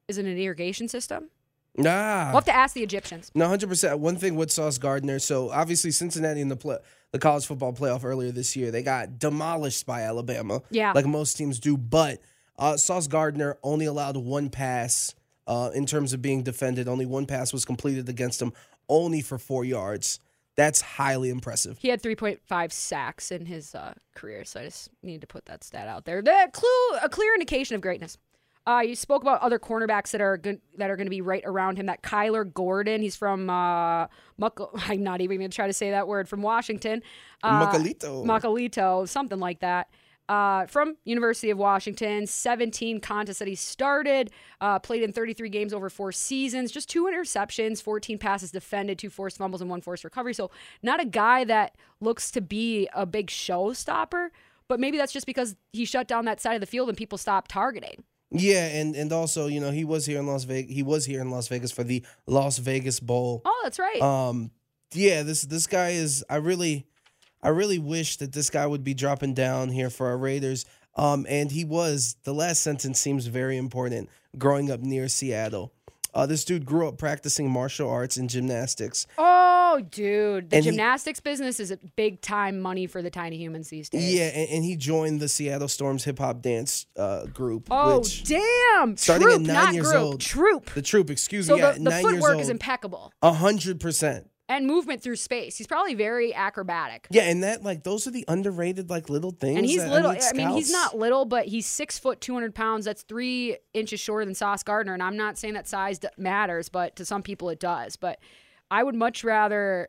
[0.08, 1.30] is it an irrigation system?
[1.78, 2.26] Nah.
[2.26, 3.30] We'll have to ask the Egyptians.
[3.34, 3.98] No, hundred percent.
[3.98, 5.18] One thing with Sauce Gardner.
[5.18, 6.78] So obviously Cincinnati in the play,
[7.12, 10.62] the college football playoff earlier this year, they got demolished by Alabama.
[10.70, 10.92] Yeah.
[10.92, 11.76] like most teams do.
[11.76, 12.20] But
[12.58, 15.14] uh, Sauce Gardner only allowed one pass
[15.46, 16.88] uh, in terms of being defended.
[16.88, 18.52] Only one pass was completed against him,
[18.88, 20.20] only for four yards.
[20.56, 21.76] That's highly impressive.
[21.78, 25.62] He had 3.5 sacks in his uh, career, so I just need to put that
[25.62, 26.22] stat out there.
[26.22, 28.16] The clue, a clear indication of greatness.
[28.66, 31.44] Uh, you spoke about other cornerbacks that are good, that are going to be right
[31.46, 31.86] around him.
[31.86, 35.90] That Kyler Gordon, he's from uh, Muck- I'm not even going to try to say
[35.90, 37.02] that word from Washington.
[37.42, 37.66] Uh.
[38.24, 39.88] Macalito, something like that.
[40.28, 45.72] Uh, from University of Washington, 17 contests that he started, uh, played in 33 games
[45.72, 50.02] over four seasons, just two interceptions, 14 passes defended, two forced fumbles, and one forced
[50.02, 50.34] recovery.
[50.34, 50.50] So
[50.82, 54.30] not a guy that looks to be a big showstopper,
[54.66, 57.18] but maybe that's just because he shut down that side of the field and people
[57.18, 58.02] stopped targeting.
[58.30, 60.74] Yeah, and and also you know he was here in Las Vegas.
[60.74, 63.42] He was here in Las Vegas for the Las Vegas Bowl.
[63.44, 64.00] Oh, that's right.
[64.02, 64.50] Um,
[64.92, 66.24] yeah, this this guy is.
[66.28, 66.86] I really,
[67.42, 70.64] I really wish that this guy would be dropping down here for our Raiders.
[70.96, 72.16] Um, and he was.
[72.24, 74.08] The last sentence seems very important.
[74.38, 75.72] Growing up near Seattle,
[76.14, 79.06] uh, this dude grew up practicing martial arts and gymnastics.
[79.18, 79.45] oh,
[79.80, 83.68] dude, the and he- gymnastics business is a big time money for the tiny humans
[83.68, 84.14] these days.
[84.14, 87.68] Yeah, and, and he joined the Seattle Storms hip hop dance uh, group.
[87.70, 88.96] Oh, damn!
[88.96, 90.02] starting at Troop, nine not years group.
[90.02, 90.20] old.
[90.20, 90.66] Troop.
[90.74, 94.30] the troop, excuse So me, yeah, the, the nine footwork is impeccable A hundred percent.
[94.48, 95.56] and movement through space.
[95.58, 97.06] He's probably very acrobatic.
[97.10, 99.56] Yeah, and that like those are the underrated like little things.
[99.58, 100.10] And he's little.
[100.10, 102.84] I, I mean, he's not little, but he's six foot, two hundred pounds.
[102.84, 104.94] That's three inches shorter than Sauce Gardner.
[104.94, 107.96] And I'm not saying that size matters, but to some people it does.
[107.96, 108.18] But
[108.70, 109.88] I would much rather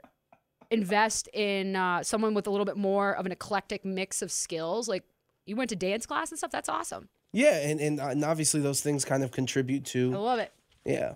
[0.70, 4.88] invest in uh, someone with a little bit more of an eclectic mix of skills.
[4.88, 5.04] Like
[5.46, 6.52] you went to dance class and stuff.
[6.52, 7.10] That's awesome.
[7.34, 10.14] Yeah, and, and and obviously those things kind of contribute to.
[10.14, 10.52] I love it.
[10.86, 11.16] yeah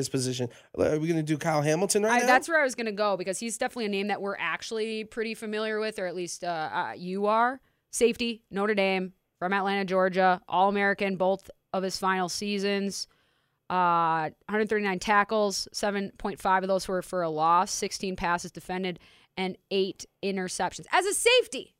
[0.00, 0.48] his position.
[0.78, 2.26] Are we gonna do Kyle Hamilton right I, now?
[2.26, 5.04] that's where I was going to go because he's definitely a name that we're actually
[5.04, 7.60] pretty familiar with, or at least uh, uh, you are.
[7.92, 13.06] Safety, Notre Dame, from Atlanta, Georgia, All American, both of his final seasons.
[13.70, 18.98] Uh, 139 tackles, 7.5 of those were for a loss, 16 passes defended,
[19.36, 20.86] and eight interceptions.
[20.92, 21.76] As a safety,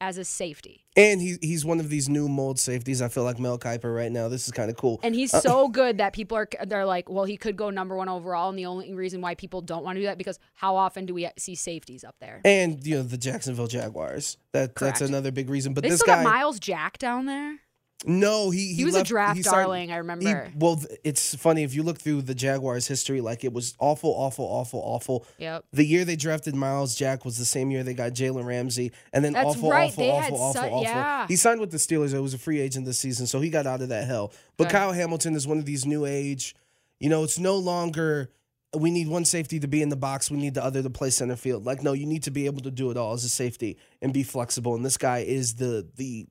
[0.00, 0.86] as a safety.
[0.96, 3.00] and he he's one of these new mold safeties.
[3.02, 4.28] I feel like Mel Kiper right now.
[4.28, 4.98] This is kind of cool.
[5.02, 8.08] And he's so good that people are they're like, well, he could go number one
[8.08, 11.04] overall, and the only reason why people don't want to do that because how often
[11.06, 12.40] do we see safeties up there?
[12.44, 14.36] And you know the Jacksonville Jaguars.
[14.52, 15.74] That that's another big reason.
[15.74, 17.58] But They this still guy, got Myles Jack down there.
[18.06, 20.46] No, he He was a draft he signed- darling, I remember.
[20.46, 23.20] he- well, it's funny if you look through the Jaguars' history.
[23.20, 25.26] Like it was awful, awful, awful, awful.
[25.38, 25.66] Yep.
[25.72, 29.22] The year they drafted Myles Jack was the same year they got Jalen Ramsey, and
[29.22, 29.90] then That's awful, right.
[29.90, 30.82] awful, They awful, awful, su- awful.
[30.82, 31.26] yeah.
[31.28, 32.14] He signed with the Steelers.
[32.14, 34.32] It was a free agent this season, so he got out of that hell.
[34.56, 34.70] But.
[34.70, 36.54] Kyle Hamilton is one of these new age.
[37.00, 38.30] You know, it's no longer
[38.74, 40.30] we need one safety to be in the box.
[40.30, 41.66] We need the other to play center field.
[41.66, 44.12] Like, no, you need to be able to do it all as a safety and
[44.12, 44.74] be flexible.
[44.76, 46.28] And this guy is the the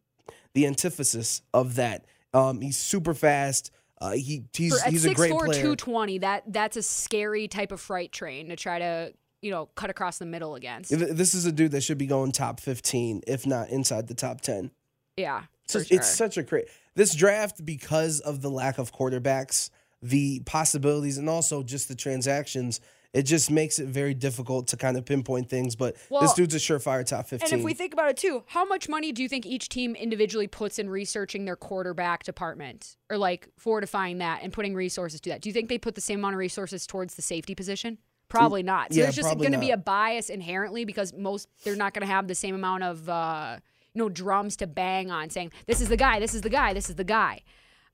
[0.53, 2.05] the antithesis of that.
[2.33, 3.71] Um, he's super fast.
[4.01, 5.53] Uh, he he's For, he's a great 6'4", player.
[5.61, 9.89] 220, that that's a scary type of freight train to try to you know cut
[9.89, 10.91] across the middle against.
[10.91, 14.41] This is a dude that should be going top fifteen, if not inside the top
[14.41, 14.71] ten.
[15.17, 15.97] Yeah, So sure.
[15.97, 19.69] it's such a great this draft because of the lack of quarterbacks,
[20.01, 22.79] the possibilities, and also just the transactions.
[23.11, 25.75] It just makes it very difficult to kind of pinpoint things.
[25.75, 27.51] But this dude's a surefire top fifteen.
[27.51, 29.95] And if we think about it too, how much money do you think each team
[29.95, 35.29] individually puts in researching their quarterback department or like fortifying that and putting resources to
[35.31, 35.41] that?
[35.41, 37.97] Do you think they put the same amount of resources towards the safety position?
[38.27, 38.93] Probably not.
[38.93, 42.05] So yeah, there's just going to be a bias inherently because most they're not going
[42.05, 43.57] to have the same amount of uh,
[43.95, 46.73] you know drums to bang on saying this is the guy, this is the guy,
[46.73, 47.41] this is the guy.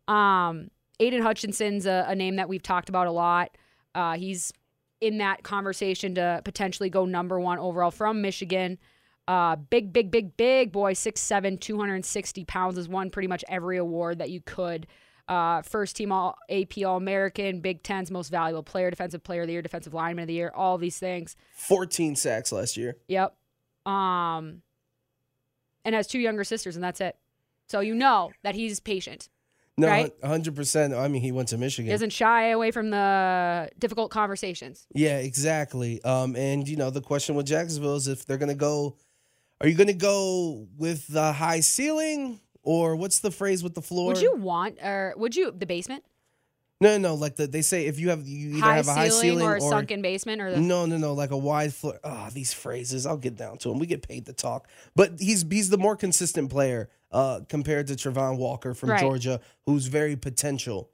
[0.10, 3.58] Um, Aidan Hutchinson's a, a name that we've talked about a lot.
[3.94, 4.52] Uh, he's
[5.02, 8.78] in that conversation to potentially go number one overall from Michigan.
[9.28, 14.20] Uh, big, big, big, big boy, 6'7, 260 pounds, has won pretty much every award
[14.20, 14.88] that you could.
[15.28, 19.48] Uh, first team all AP All American, Big Ten's most valuable player, defensive player of
[19.48, 21.36] the year, defensive lineman of the year, all these things.
[21.56, 22.98] fourteen sacks last year.
[23.08, 23.36] Yep.
[23.88, 24.62] Um,
[25.84, 27.18] and has two younger sisters, and that's it.
[27.68, 29.30] So you know that he's patient.
[29.78, 30.14] No, Right?
[30.24, 30.94] hundred percent.
[30.94, 31.88] I mean, he went to Michigan.
[31.88, 34.88] He doesn't shy away from the difficult conversations.
[34.94, 36.02] Yeah, exactly.
[36.04, 38.96] Um, and you know, the question with Jacksonville is if they're gonna go,
[39.60, 44.08] are you gonna go with the high ceiling or what's the phrase with the floor?
[44.08, 46.04] Would you want, or would you, the basement?
[46.82, 49.10] No, no, like the, they say if you have you either high have a high
[49.10, 52.00] ceiling, or a sunken basement or the no, no, no, like a wide floor.
[52.04, 53.06] Ah, these phrases.
[53.06, 53.80] I'll get down to them.
[53.80, 57.94] We get paid to talk, but he's he's the more consistent player uh, compared to
[57.94, 59.00] Travon Walker from Right.
[59.00, 60.90] Georgia, who's very potential.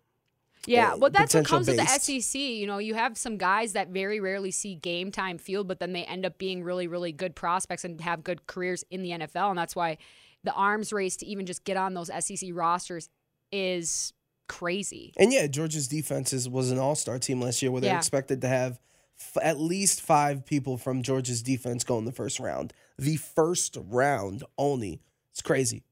[0.68, 1.86] Yeah, uh, well, that's what comes with the.
[1.88, 2.40] SEC.
[2.40, 5.94] You know, you have some guys that very rarely see game time field, but then
[5.94, 9.50] they end up being really, really good prospects and have good careers in the NFL.
[9.50, 9.98] And that's why
[10.44, 13.10] the arms race to even just get on those SEC rosters
[13.52, 14.14] is
[14.48, 15.14] crazy.
[15.18, 17.98] And yeah, Georgia's defense is, was an all star team last year where they're Yeah.
[17.98, 18.80] expected to have
[19.20, 22.74] f- at least five people from Georgia's defense go in the first round.
[22.98, 25.02] The first round only.
[25.32, 25.84] It's crazy.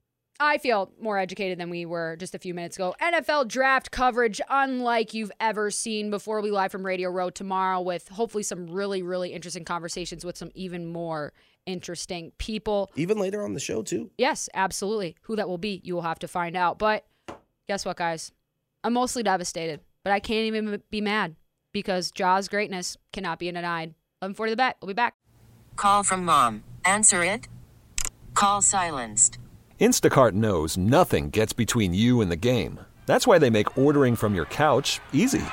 [0.41, 2.95] I feel more educated than we were just a few minutes ago.
[3.01, 6.39] NFL draft coverage, unlike you've ever seen before.
[6.39, 10.49] We live from Radio Row tomorrow with hopefully some really, really interesting conversations with some
[10.55, 11.33] even more
[11.65, 12.89] interesting people.
[12.95, 14.11] Even later on the show, too.
[14.17, 15.17] Yes, absolutely.
[15.23, 16.79] Who that will be, you will have to find out.
[16.79, 17.05] But
[17.67, 18.31] guess what, guys?
[18.83, 21.35] I'm mostly devastated, but I can't even be mad
[21.73, 23.93] because Jaws' greatness cannot be denied.
[24.21, 24.77] 1140 the bet.
[24.81, 25.15] We'll be back.
[25.75, 26.63] Call from mom.
[26.85, 27.47] Answer it.
[28.33, 29.37] Call silenced.
[29.79, 32.79] Instacart knows nothing gets between you and the game.
[33.05, 35.43] That's why they make ordering from your couch easy.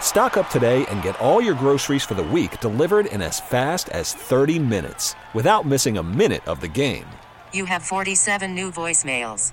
[0.00, 3.88] Stock up today and get all your groceries for the week delivered in as fast
[3.90, 7.06] as 30 minutes without missing a minute of the game.
[7.52, 9.52] You have 47 new voicemails.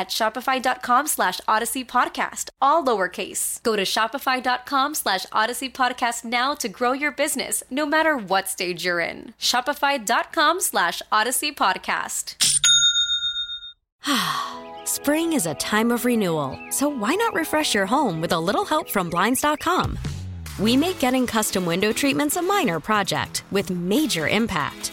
[0.00, 3.62] at shopify.com slash odyssey podcast, all lowercase.
[3.62, 8.84] Go to shopify.com slash odyssey podcast now to grow your business, no matter what stage
[8.84, 9.34] you're in.
[9.38, 12.36] Shopify.com slash odyssey podcast.
[14.86, 18.64] Spring is a time of renewal, so why not refresh your home with a little
[18.64, 19.98] help from Blinds.com?
[20.58, 24.92] We make getting custom window treatments a minor project with major impact.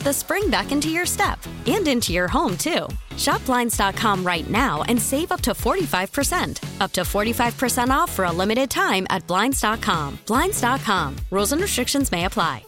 [0.03, 2.87] the spring back into your step and into your home, too.
[3.17, 6.81] Shop Blinds.com right now and save up to 45%.
[6.81, 10.19] Up to 45% off for a limited time at Blinds.com.
[10.27, 11.15] Blinds.com.
[11.31, 12.63] Rules and restrictions may apply.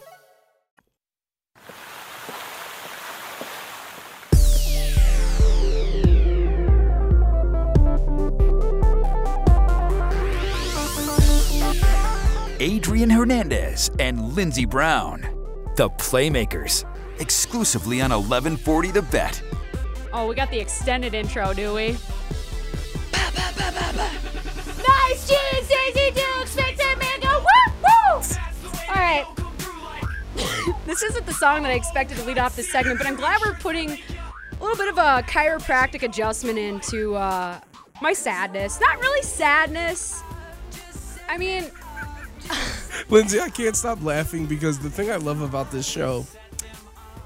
[12.64, 15.20] Adrian Hernandez and Lindsey Brown,
[15.76, 16.86] the Playmakers,
[17.18, 19.42] exclusively on 1140 The Bet.
[20.12, 21.96] Oh, we got the extended intro, do we?
[24.86, 28.22] Nice cheese, easy dukes, makes a man go woo woo.
[28.88, 29.26] All right.
[30.86, 33.40] this isn't the song that I expected to lead off this segment, but I'm glad
[33.44, 33.96] we're putting a
[34.60, 37.58] little bit of a chiropractic adjustment into uh,
[38.00, 38.80] my sadness.
[38.80, 40.22] Not really sadness.
[41.28, 41.70] I mean,
[43.08, 46.26] Lindsey, I can't stop laughing because the thing I love about this show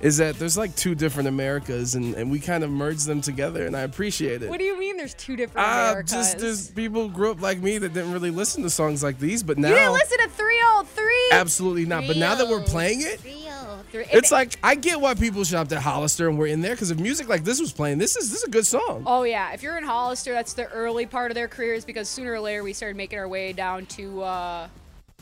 [0.01, 3.67] is that there's like two different Americas and, and we kind of merge them together
[3.67, 4.49] and I appreciate it.
[4.49, 4.97] what do you mean?
[4.97, 6.13] There's two different Ah, Americas?
[6.13, 9.43] just there's people grew up like me that didn't really listen to songs like these,
[9.43, 11.29] but now you didn't listen to 303.
[11.33, 12.07] absolutely not.
[12.07, 14.05] But now that we're playing it, 303.
[14.13, 16.99] it's like I get why people shopped at Hollister and we're in there because if
[17.01, 19.03] music like this was playing, this is this is a good song.
[19.07, 22.33] Oh yeah, if you're in Hollister, that's the early part of their careers because sooner
[22.33, 24.69] or later we started making our way down to uh,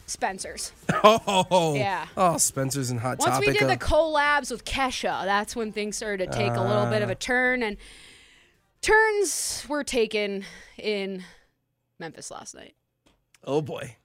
[0.06, 0.72] Spencer's.
[1.04, 2.06] Oh, Yeah.
[2.16, 3.48] Oh, Spencer's and Hot Once Topic.
[3.48, 6.86] we did uh, the collabs with Kesha, that's when things started to take a little
[6.86, 7.18] bit of a Ah.
[7.18, 7.76] turn, and
[8.82, 10.44] turns were taken
[10.78, 11.24] in
[11.98, 12.74] Memphis last night.
[13.44, 13.96] oh boy.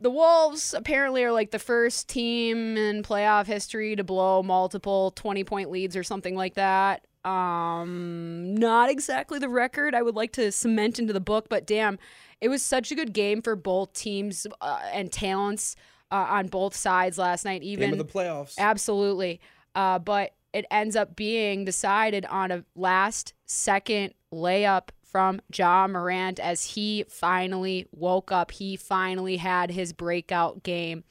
[0.00, 5.42] The Wolves apparently are like the first team in playoff history to blow multiple 20
[5.42, 7.04] point leads or something like that.
[7.24, 11.98] Um, not exactly the record I would like to cement into the book, but damn,
[12.40, 15.76] it was such a good game for both teams uh, and talents
[16.10, 17.62] uh, on both sides last night.
[17.62, 18.54] Even Game of the playoffs.
[18.58, 19.40] Absolutely.
[19.74, 26.38] Uh, but it ends up being decided on a last second layup from Ja Morant
[26.38, 28.50] as he finally woke up.
[28.50, 31.04] He finally had his breakout game.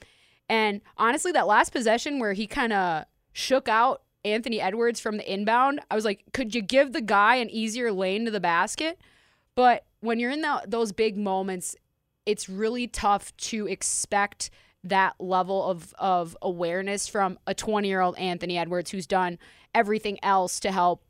[0.48, 5.32] And honestly, that last possession where he kind of shook out Anthony Edwards from the
[5.32, 9.00] inbound, I was like, could you give the guy an easier lane to the basket?
[9.54, 11.76] But when you're in the, those big moments,
[12.26, 14.50] it's really tough to expect
[14.84, 19.38] that level of of awareness from a 20 year old Anthony Edwards who's done
[19.74, 21.04] everything else to help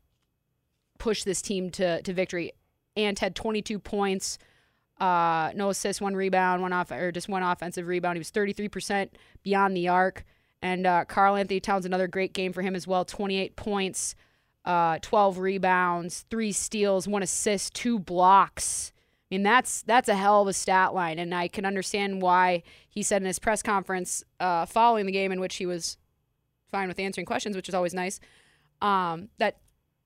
[0.99, 2.53] push this team to to victory.
[2.97, 4.39] Ant had 22 points,
[5.01, 8.17] uh, no assists, one rebound, one off or just one offensive rebound.
[8.17, 9.11] He was 33%
[9.43, 10.25] beyond the arc.
[10.61, 13.05] And uh, Karl-Anthony Towns another great game for him as well.
[13.05, 14.17] 28 points,
[14.69, 18.93] uh, 12 rebounds, three steals, one assist, two blocks.
[19.31, 22.63] I mean that's that's a hell of a stat line, and I can understand why
[22.89, 25.97] he said in his press conference uh, following the game, in which he was
[26.71, 28.21] fine with answering questions, which is always nice.
[28.81, 29.57] Um, that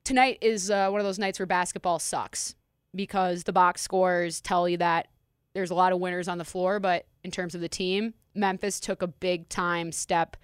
[0.04, 2.54] tonight is uh, one of those nights where basketball sucks
[2.94, 5.08] because the box scores tell you that
[5.54, 8.80] there's a lot of winners on the floor, but in terms of the team, Memphis
[8.80, 10.36] took a big time step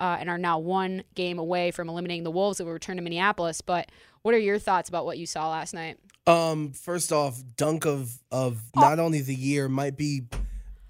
[0.00, 3.02] uh, and are now one game away from eliminating the Wolves that will return to
[3.02, 3.60] Minneapolis.
[3.60, 3.90] But
[4.22, 5.98] what are your thoughts about what you saw last night?
[6.26, 10.22] Um, first off, dunk of of not only the year might be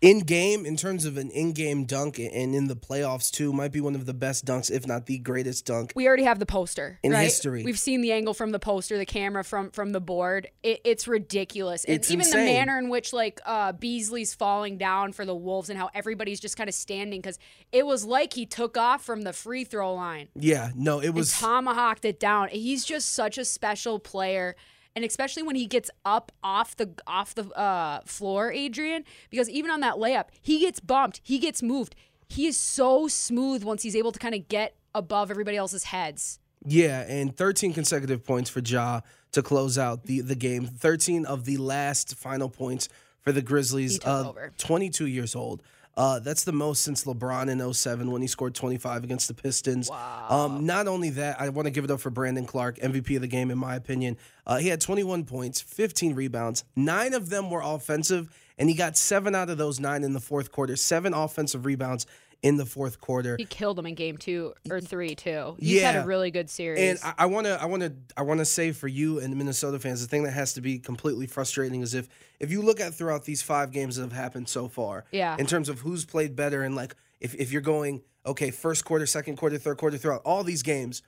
[0.02, 3.72] in game in terms of an in game dunk and in the playoffs too might
[3.72, 5.92] be one of the best dunks, if not the greatest dunk.
[5.96, 7.22] We already have the poster in right?
[7.22, 7.64] history.
[7.64, 10.48] We've seen the angle from the poster, the camera from from the board.
[10.62, 12.44] It, it's ridiculous, and It's even insane.
[12.46, 16.40] the manner in which like uh, Beasley's falling down for the Wolves and how everybody's
[16.40, 17.38] just kind of standing because
[17.72, 20.28] it was like he took off from the free throw line.
[20.34, 22.48] Yeah, no, it was and tomahawked it down.
[22.48, 24.56] He's just such a special player.
[24.96, 29.70] And especially when he gets up off the off the uh, floor, Adrian, because even
[29.70, 31.94] on that layup, he gets bumped, he gets moved.
[32.28, 36.40] He is so smooth once he's able to kind of get above everybody else's heads.
[36.64, 40.64] Yeah, and 13 consecutive points for Ja to close out the, the game.
[40.66, 42.88] 13 of the last final points
[43.20, 43.92] for the Grizzlies.
[43.92, 44.52] He took uh, over.
[44.56, 45.62] 22 years old.
[45.96, 49.88] Uh, that's the most since LeBron in 07 when he scored 25 against the Pistons.
[49.88, 50.26] Wow.
[50.28, 53.22] Um, not only that, I want to give it up for Brandon Clarke, MVP of
[53.22, 54.18] the game, in my opinion.
[54.46, 56.64] Uh, he had 21 points, 15 rebounds.
[56.76, 58.28] Nine of them were offensive,
[58.58, 60.76] and he got seven out of those nine in the fourth quarter.
[60.76, 62.06] Seven offensive rebounds
[62.42, 63.36] in the fourth quarter.
[63.38, 65.56] He killed him in game two or three too.
[65.58, 66.80] He's had a really good series.
[66.80, 69.32] And I- I want to, I want to, I want to say for you and
[69.32, 72.08] the Minnesota fans, the thing that has to be completely frustrating is if,
[72.38, 75.36] if you look at throughout these five games that have happened so far, Yeah.
[75.38, 79.06] in terms of who's played better and like if if you're going okay, first quarter,
[79.06, 81.02] second quarter, third quarter, throughout all these games,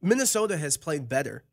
[0.00, 1.44] Minnesota has played better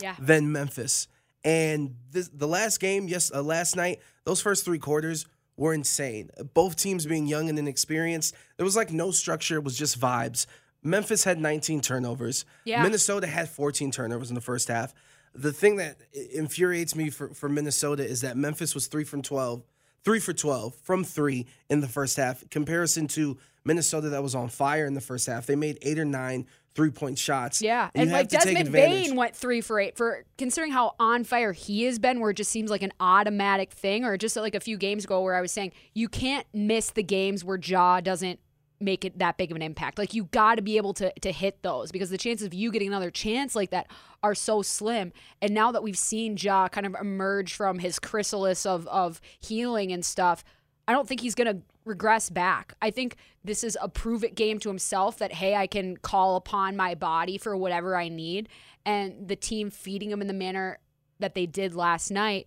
[0.00, 0.16] yeah.
[0.18, 1.06] than Memphis.
[1.44, 5.26] And this, the last game, yes, uh, last night, those first three quarters
[5.58, 6.30] were insane.
[6.54, 8.34] Both teams being young and inexperienced.
[8.56, 10.46] There was like no structure, it was just vibes.
[10.82, 12.44] Memphis had 19 turnovers.
[12.64, 12.82] Yeah.
[12.82, 14.94] Minnesota had 14 turnovers in the first half.
[15.34, 15.96] The thing that
[16.32, 19.62] infuriates me for, for Minnesota is that Memphis was 3 from 12,
[20.04, 22.48] 3 for 12 from 3 in the first half.
[22.48, 23.36] Comparison to
[23.68, 25.46] Minnesota that was on fire in the first half.
[25.46, 27.60] They made 8 or 9 three-point shots.
[27.60, 28.72] Yeah, and, and, like have to take Desmond.
[28.72, 32.34] Bane went three for eight for considering how on fire he has been, where it
[32.34, 35.40] just seems like an automatic thing, or just like a few games ago where I
[35.40, 38.38] was saying you can't miss the games where Ja doesn't
[38.80, 39.98] make it that big of an impact.
[39.98, 42.70] Like you got to be able to to hit those because the chances of you
[42.70, 43.88] getting another chance like that
[44.22, 45.12] are so slim.
[45.42, 49.90] And now that we've seen Ja kind of emerge from his chrysalis of of healing
[49.90, 50.44] and stuff,
[50.86, 52.74] I don't think he's going to regress back.
[52.80, 56.36] I think this is a prove it game to himself that, hey, I can call
[56.36, 58.48] upon my body for whatever I need.
[58.86, 60.78] And the team feeding him in the manner
[61.18, 62.46] that they did last night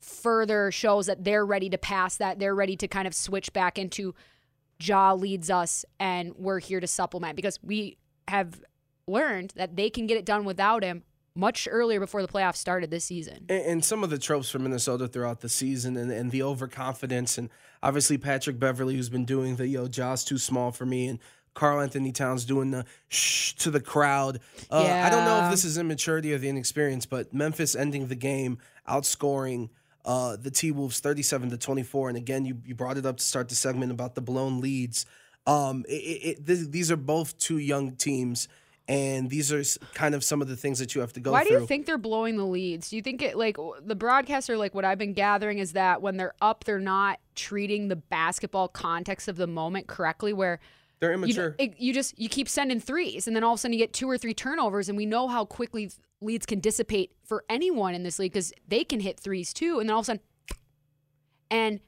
[0.00, 2.38] further shows that they're ready to pass that.
[2.38, 4.14] They're ready to kind of switch back into
[4.80, 7.96] Ja leads us and we're here to supplement because we
[8.28, 8.60] have
[9.06, 11.02] learned that they can get it done without him
[11.36, 13.44] much earlier before the playoffs started this season.
[13.48, 17.38] and, and some of the tropes for Minnesota throughout the season and, and the overconfidence
[17.38, 17.50] and
[17.82, 21.18] obviously Patrick Beverley who's been doing the yo Ja's too small for me and
[21.54, 24.40] Karl-Anthony Towns doing the shh to the crowd.
[24.70, 28.14] Uh, I don't know if this is immaturity or the inexperience, but Memphis ending the
[28.14, 29.70] game outscoring
[30.04, 32.10] uh, the T Wolves 37 to 24.
[32.10, 35.04] And again, you, you brought it up to start the segment about the blown leads.
[35.46, 38.48] Um, it, it, it, th- these are both two young teams.
[38.88, 39.62] And these are
[39.94, 41.32] kind of some of the things that you have to go through.
[41.32, 42.90] Why do you think they're blowing the leads?
[42.90, 46.16] Do you think it like the broadcaster like what I've been gathering is that when
[46.16, 50.60] they're up, they're not treating the basketball context of the moment correctly, where
[51.00, 51.56] They're you, immature.
[51.58, 53.92] it- you just you keep sending threes, and then all of a sudden you get
[53.92, 58.04] two or three turnovers, and we know how quickly leads can dissipate for anyone in
[58.04, 60.22] this league because they can hit threes too, and then all of a sudden,
[61.50, 61.80] and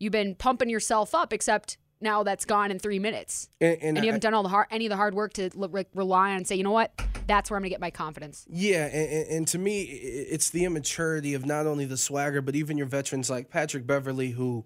[0.00, 4.04] you've been pumping yourself up, except now that's gone in three minutes, and, and you
[4.04, 6.38] haven't done all the hard any of the hard work to l- re- rely on
[6.38, 6.92] and say, you know what,
[7.26, 8.44] that's where I'm gonna get my confidence.
[8.48, 12.54] Yeah, and, and- and to me, it's the immaturity of not only the swagger, but
[12.56, 14.64] even your veterans like Patrick Beverley, who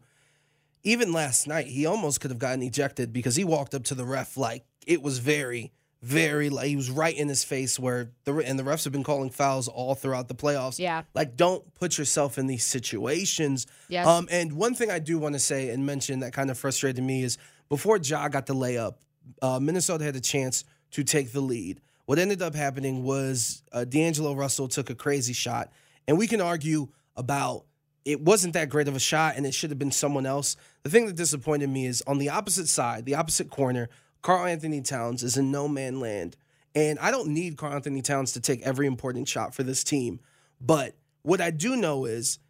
[0.82, 4.04] even last night he almost could have gotten ejected because he walked up to the
[4.04, 5.72] ref like it was very,
[6.06, 7.78] very like he was right in his face.
[7.78, 10.78] Where the and the refs have been calling fouls all throughout the playoffs.
[10.78, 11.02] Yeah.
[11.14, 13.66] like don't put yourself in these situations.
[13.88, 14.06] Yes.
[14.06, 17.02] Um, and one thing I do want to say and mention that kind of frustrated
[17.02, 17.38] me is
[17.68, 18.94] before Ja got the layup,
[19.42, 21.80] uh, Minnesota had a chance to take the lead.
[22.04, 25.72] What ended up happening was uh, D'Angelo Russell took a crazy shot,
[26.06, 27.64] and we can argue about
[28.04, 30.56] it wasn't that great of a shot and it should have been someone else.
[30.84, 33.88] The thing that disappointed me is on the opposite side, the opposite corner,
[34.26, 36.36] Karl-Anthony Towns is in no man land.
[36.74, 40.18] And I don't need Karl-Anthony Towns to take every important shot for this team.
[40.60, 42.40] But what I do know is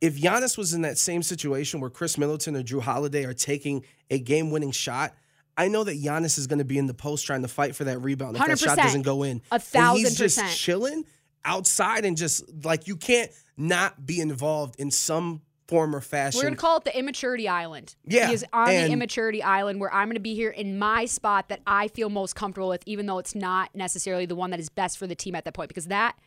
[0.00, 3.84] if Giannis was in that same situation where Khris Middleton or Jrue Holiday are taking
[4.10, 5.14] a game winning shot,
[5.56, 7.84] I know that Giannis is going to be in the post trying to fight for
[7.84, 9.40] that rebound if that shot doesn't go in.
[9.52, 10.58] A And thousand he's just percent.
[10.58, 11.04] chilling
[11.44, 16.38] outside and just like you can't not be involved in some form or fashion.
[16.38, 17.94] We're gonna call it the immaturity island.
[18.04, 21.48] Yeah, he is on the immaturity island where I'm gonna be here in my spot
[21.48, 24.68] that I feel most comfortable with, even though it's not necessarily the one that is
[24.68, 25.68] best for the team at that point.
[25.68, 26.18] Because that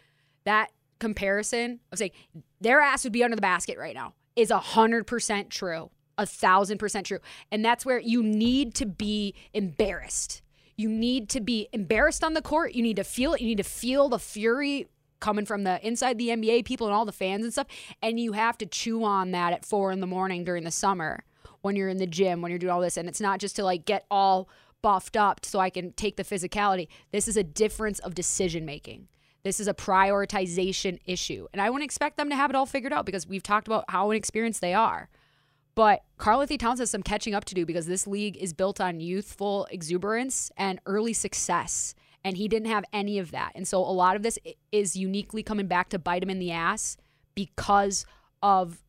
[0.46, 2.12] that comparison of saying
[2.60, 6.26] their ass would be under the basket right now is a hundred percent true, a
[6.26, 7.20] thousand percent true,
[7.52, 10.42] and that's where you need to be embarrassed.
[10.76, 12.74] You need to be embarrassed on the court.
[12.74, 13.42] You need to feel it.
[13.42, 14.88] You need to feel the fury
[15.20, 17.68] coming from the inside the NBA people and all the fans and stuff.
[18.02, 21.24] And you have to chew on that at four in the morning during the summer
[21.62, 22.98] when you're in the gym, when you're doing all this.
[22.98, 24.50] And it's not just to like get all
[24.82, 26.88] buffed up so I can take the physicality.
[27.12, 29.08] This is a difference of decision making.
[29.44, 31.48] This is a prioritization issue.
[31.54, 33.86] And I wouldn't expect them to have it all figured out because we've talked about
[33.90, 35.10] how inexperienced they are.
[35.74, 39.00] But Karl-Anthony Towns has some catching up to do because this league is built on
[39.00, 41.94] youthful exuberance and early success.
[42.28, 43.54] And he didn't have any of that.
[43.56, 44.38] And so a lot of this
[44.74, 46.98] is uniquely coming back to bite him in the ass
[47.36, 48.06] because
[48.44, 48.84] of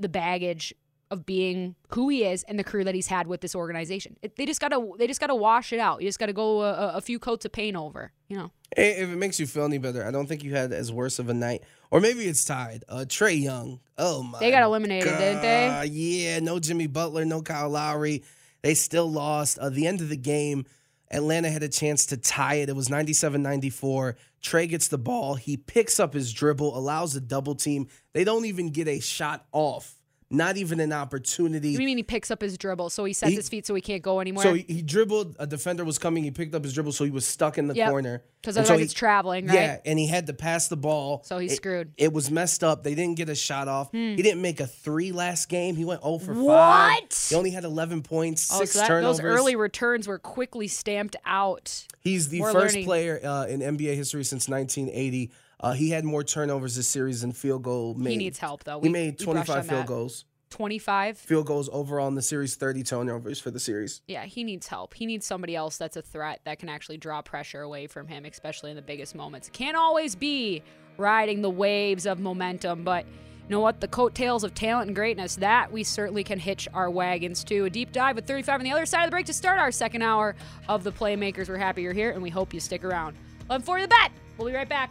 [0.00, 0.72] the baggage
[1.10, 4.16] of being who he is and the career that he's had with this organization.
[4.22, 6.00] It, they just gotta they just gotta wash it out.
[6.00, 8.12] You just gotta go a, a few coats of paint over.
[8.28, 8.50] You know.
[8.74, 11.28] If it makes you feel any better, I don't think you had as worse of
[11.28, 11.64] a night.
[11.90, 12.82] Or maybe it's tied.
[12.88, 13.80] Uh, Trae Young.
[13.98, 14.38] Oh my.
[14.38, 15.90] They got eliminated, didn't they?
[15.92, 18.24] Yeah, no Jimmy Butler, no Kyle Lowry.
[18.62, 19.58] They still lost.
[19.58, 20.64] Uh, the end of the game,
[21.10, 22.68] Atlanta had a chance to tie it.
[22.68, 24.16] It was 97 94.
[24.42, 25.34] Trae gets the ball.
[25.34, 27.88] He picks up his dribble, allows a double team.
[28.12, 29.96] They don't even get a shot off,
[30.36, 31.72] not even an opportunity.
[31.72, 33.74] What you mean he picks up his dribble so he sets He- his feet so
[33.74, 34.42] he can't go anywhere?
[34.42, 35.36] So he, he dribbled.
[35.38, 36.24] A defender was coming.
[36.24, 37.90] He picked up his dribble, so he was stuck in the Yep.
[37.90, 38.22] corner.
[38.42, 39.54] 'Cause And so otherwise he- it's traveling, right?
[39.54, 41.22] Yeah, and he had to pass the ball.
[41.24, 41.86] So he's It- screwed.
[41.88, 41.92] Hmm.
[42.04, 42.84] It was messed up.
[42.84, 43.90] They didn't get a shot off.
[43.92, 45.76] He didn't make a three last game.
[45.76, 46.42] He went 0 for 5.
[46.42, 47.26] What?
[47.30, 49.16] He only had 11 points, Oh, six so that, turnovers.
[49.18, 51.86] those early returns were quickly stamped out.
[52.00, 52.84] He's the We're first learning.
[52.84, 55.30] player uh, in NBA history since 1980.
[55.64, 58.10] Uh, he had more turnovers this series than field goal made.
[58.10, 58.80] He needs help though.
[58.80, 59.86] He We- made 25 field that.
[59.86, 60.26] goals.
[60.50, 61.18] 25.
[61.18, 64.02] Field goals overall in the series, 30 turnovers for the series.
[64.06, 64.94] Yeah, he needs help.
[64.94, 68.24] He needs somebody else that's a threat that can actually draw pressure away from him,
[68.24, 69.50] especially in the biggest moments.
[69.52, 70.62] Can't always be
[70.96, 73.80] riding the waves of momentum, but you know what?
[73.80, 77.64] The coattails of talent and greatness, that we certainly can hitch our wagons to.
[77.64, 79.72] A deep dive with 35 on the other side of the break to start our
[79.72, 80.36] second hour
[80.68, 81.48] of the Playmakers.
[81.48, 83.14] We're happy you're here, and we hope you stick around.
[83.48, 84.12] 1140 the bet.
[84.38, 84.90] We'll be right back.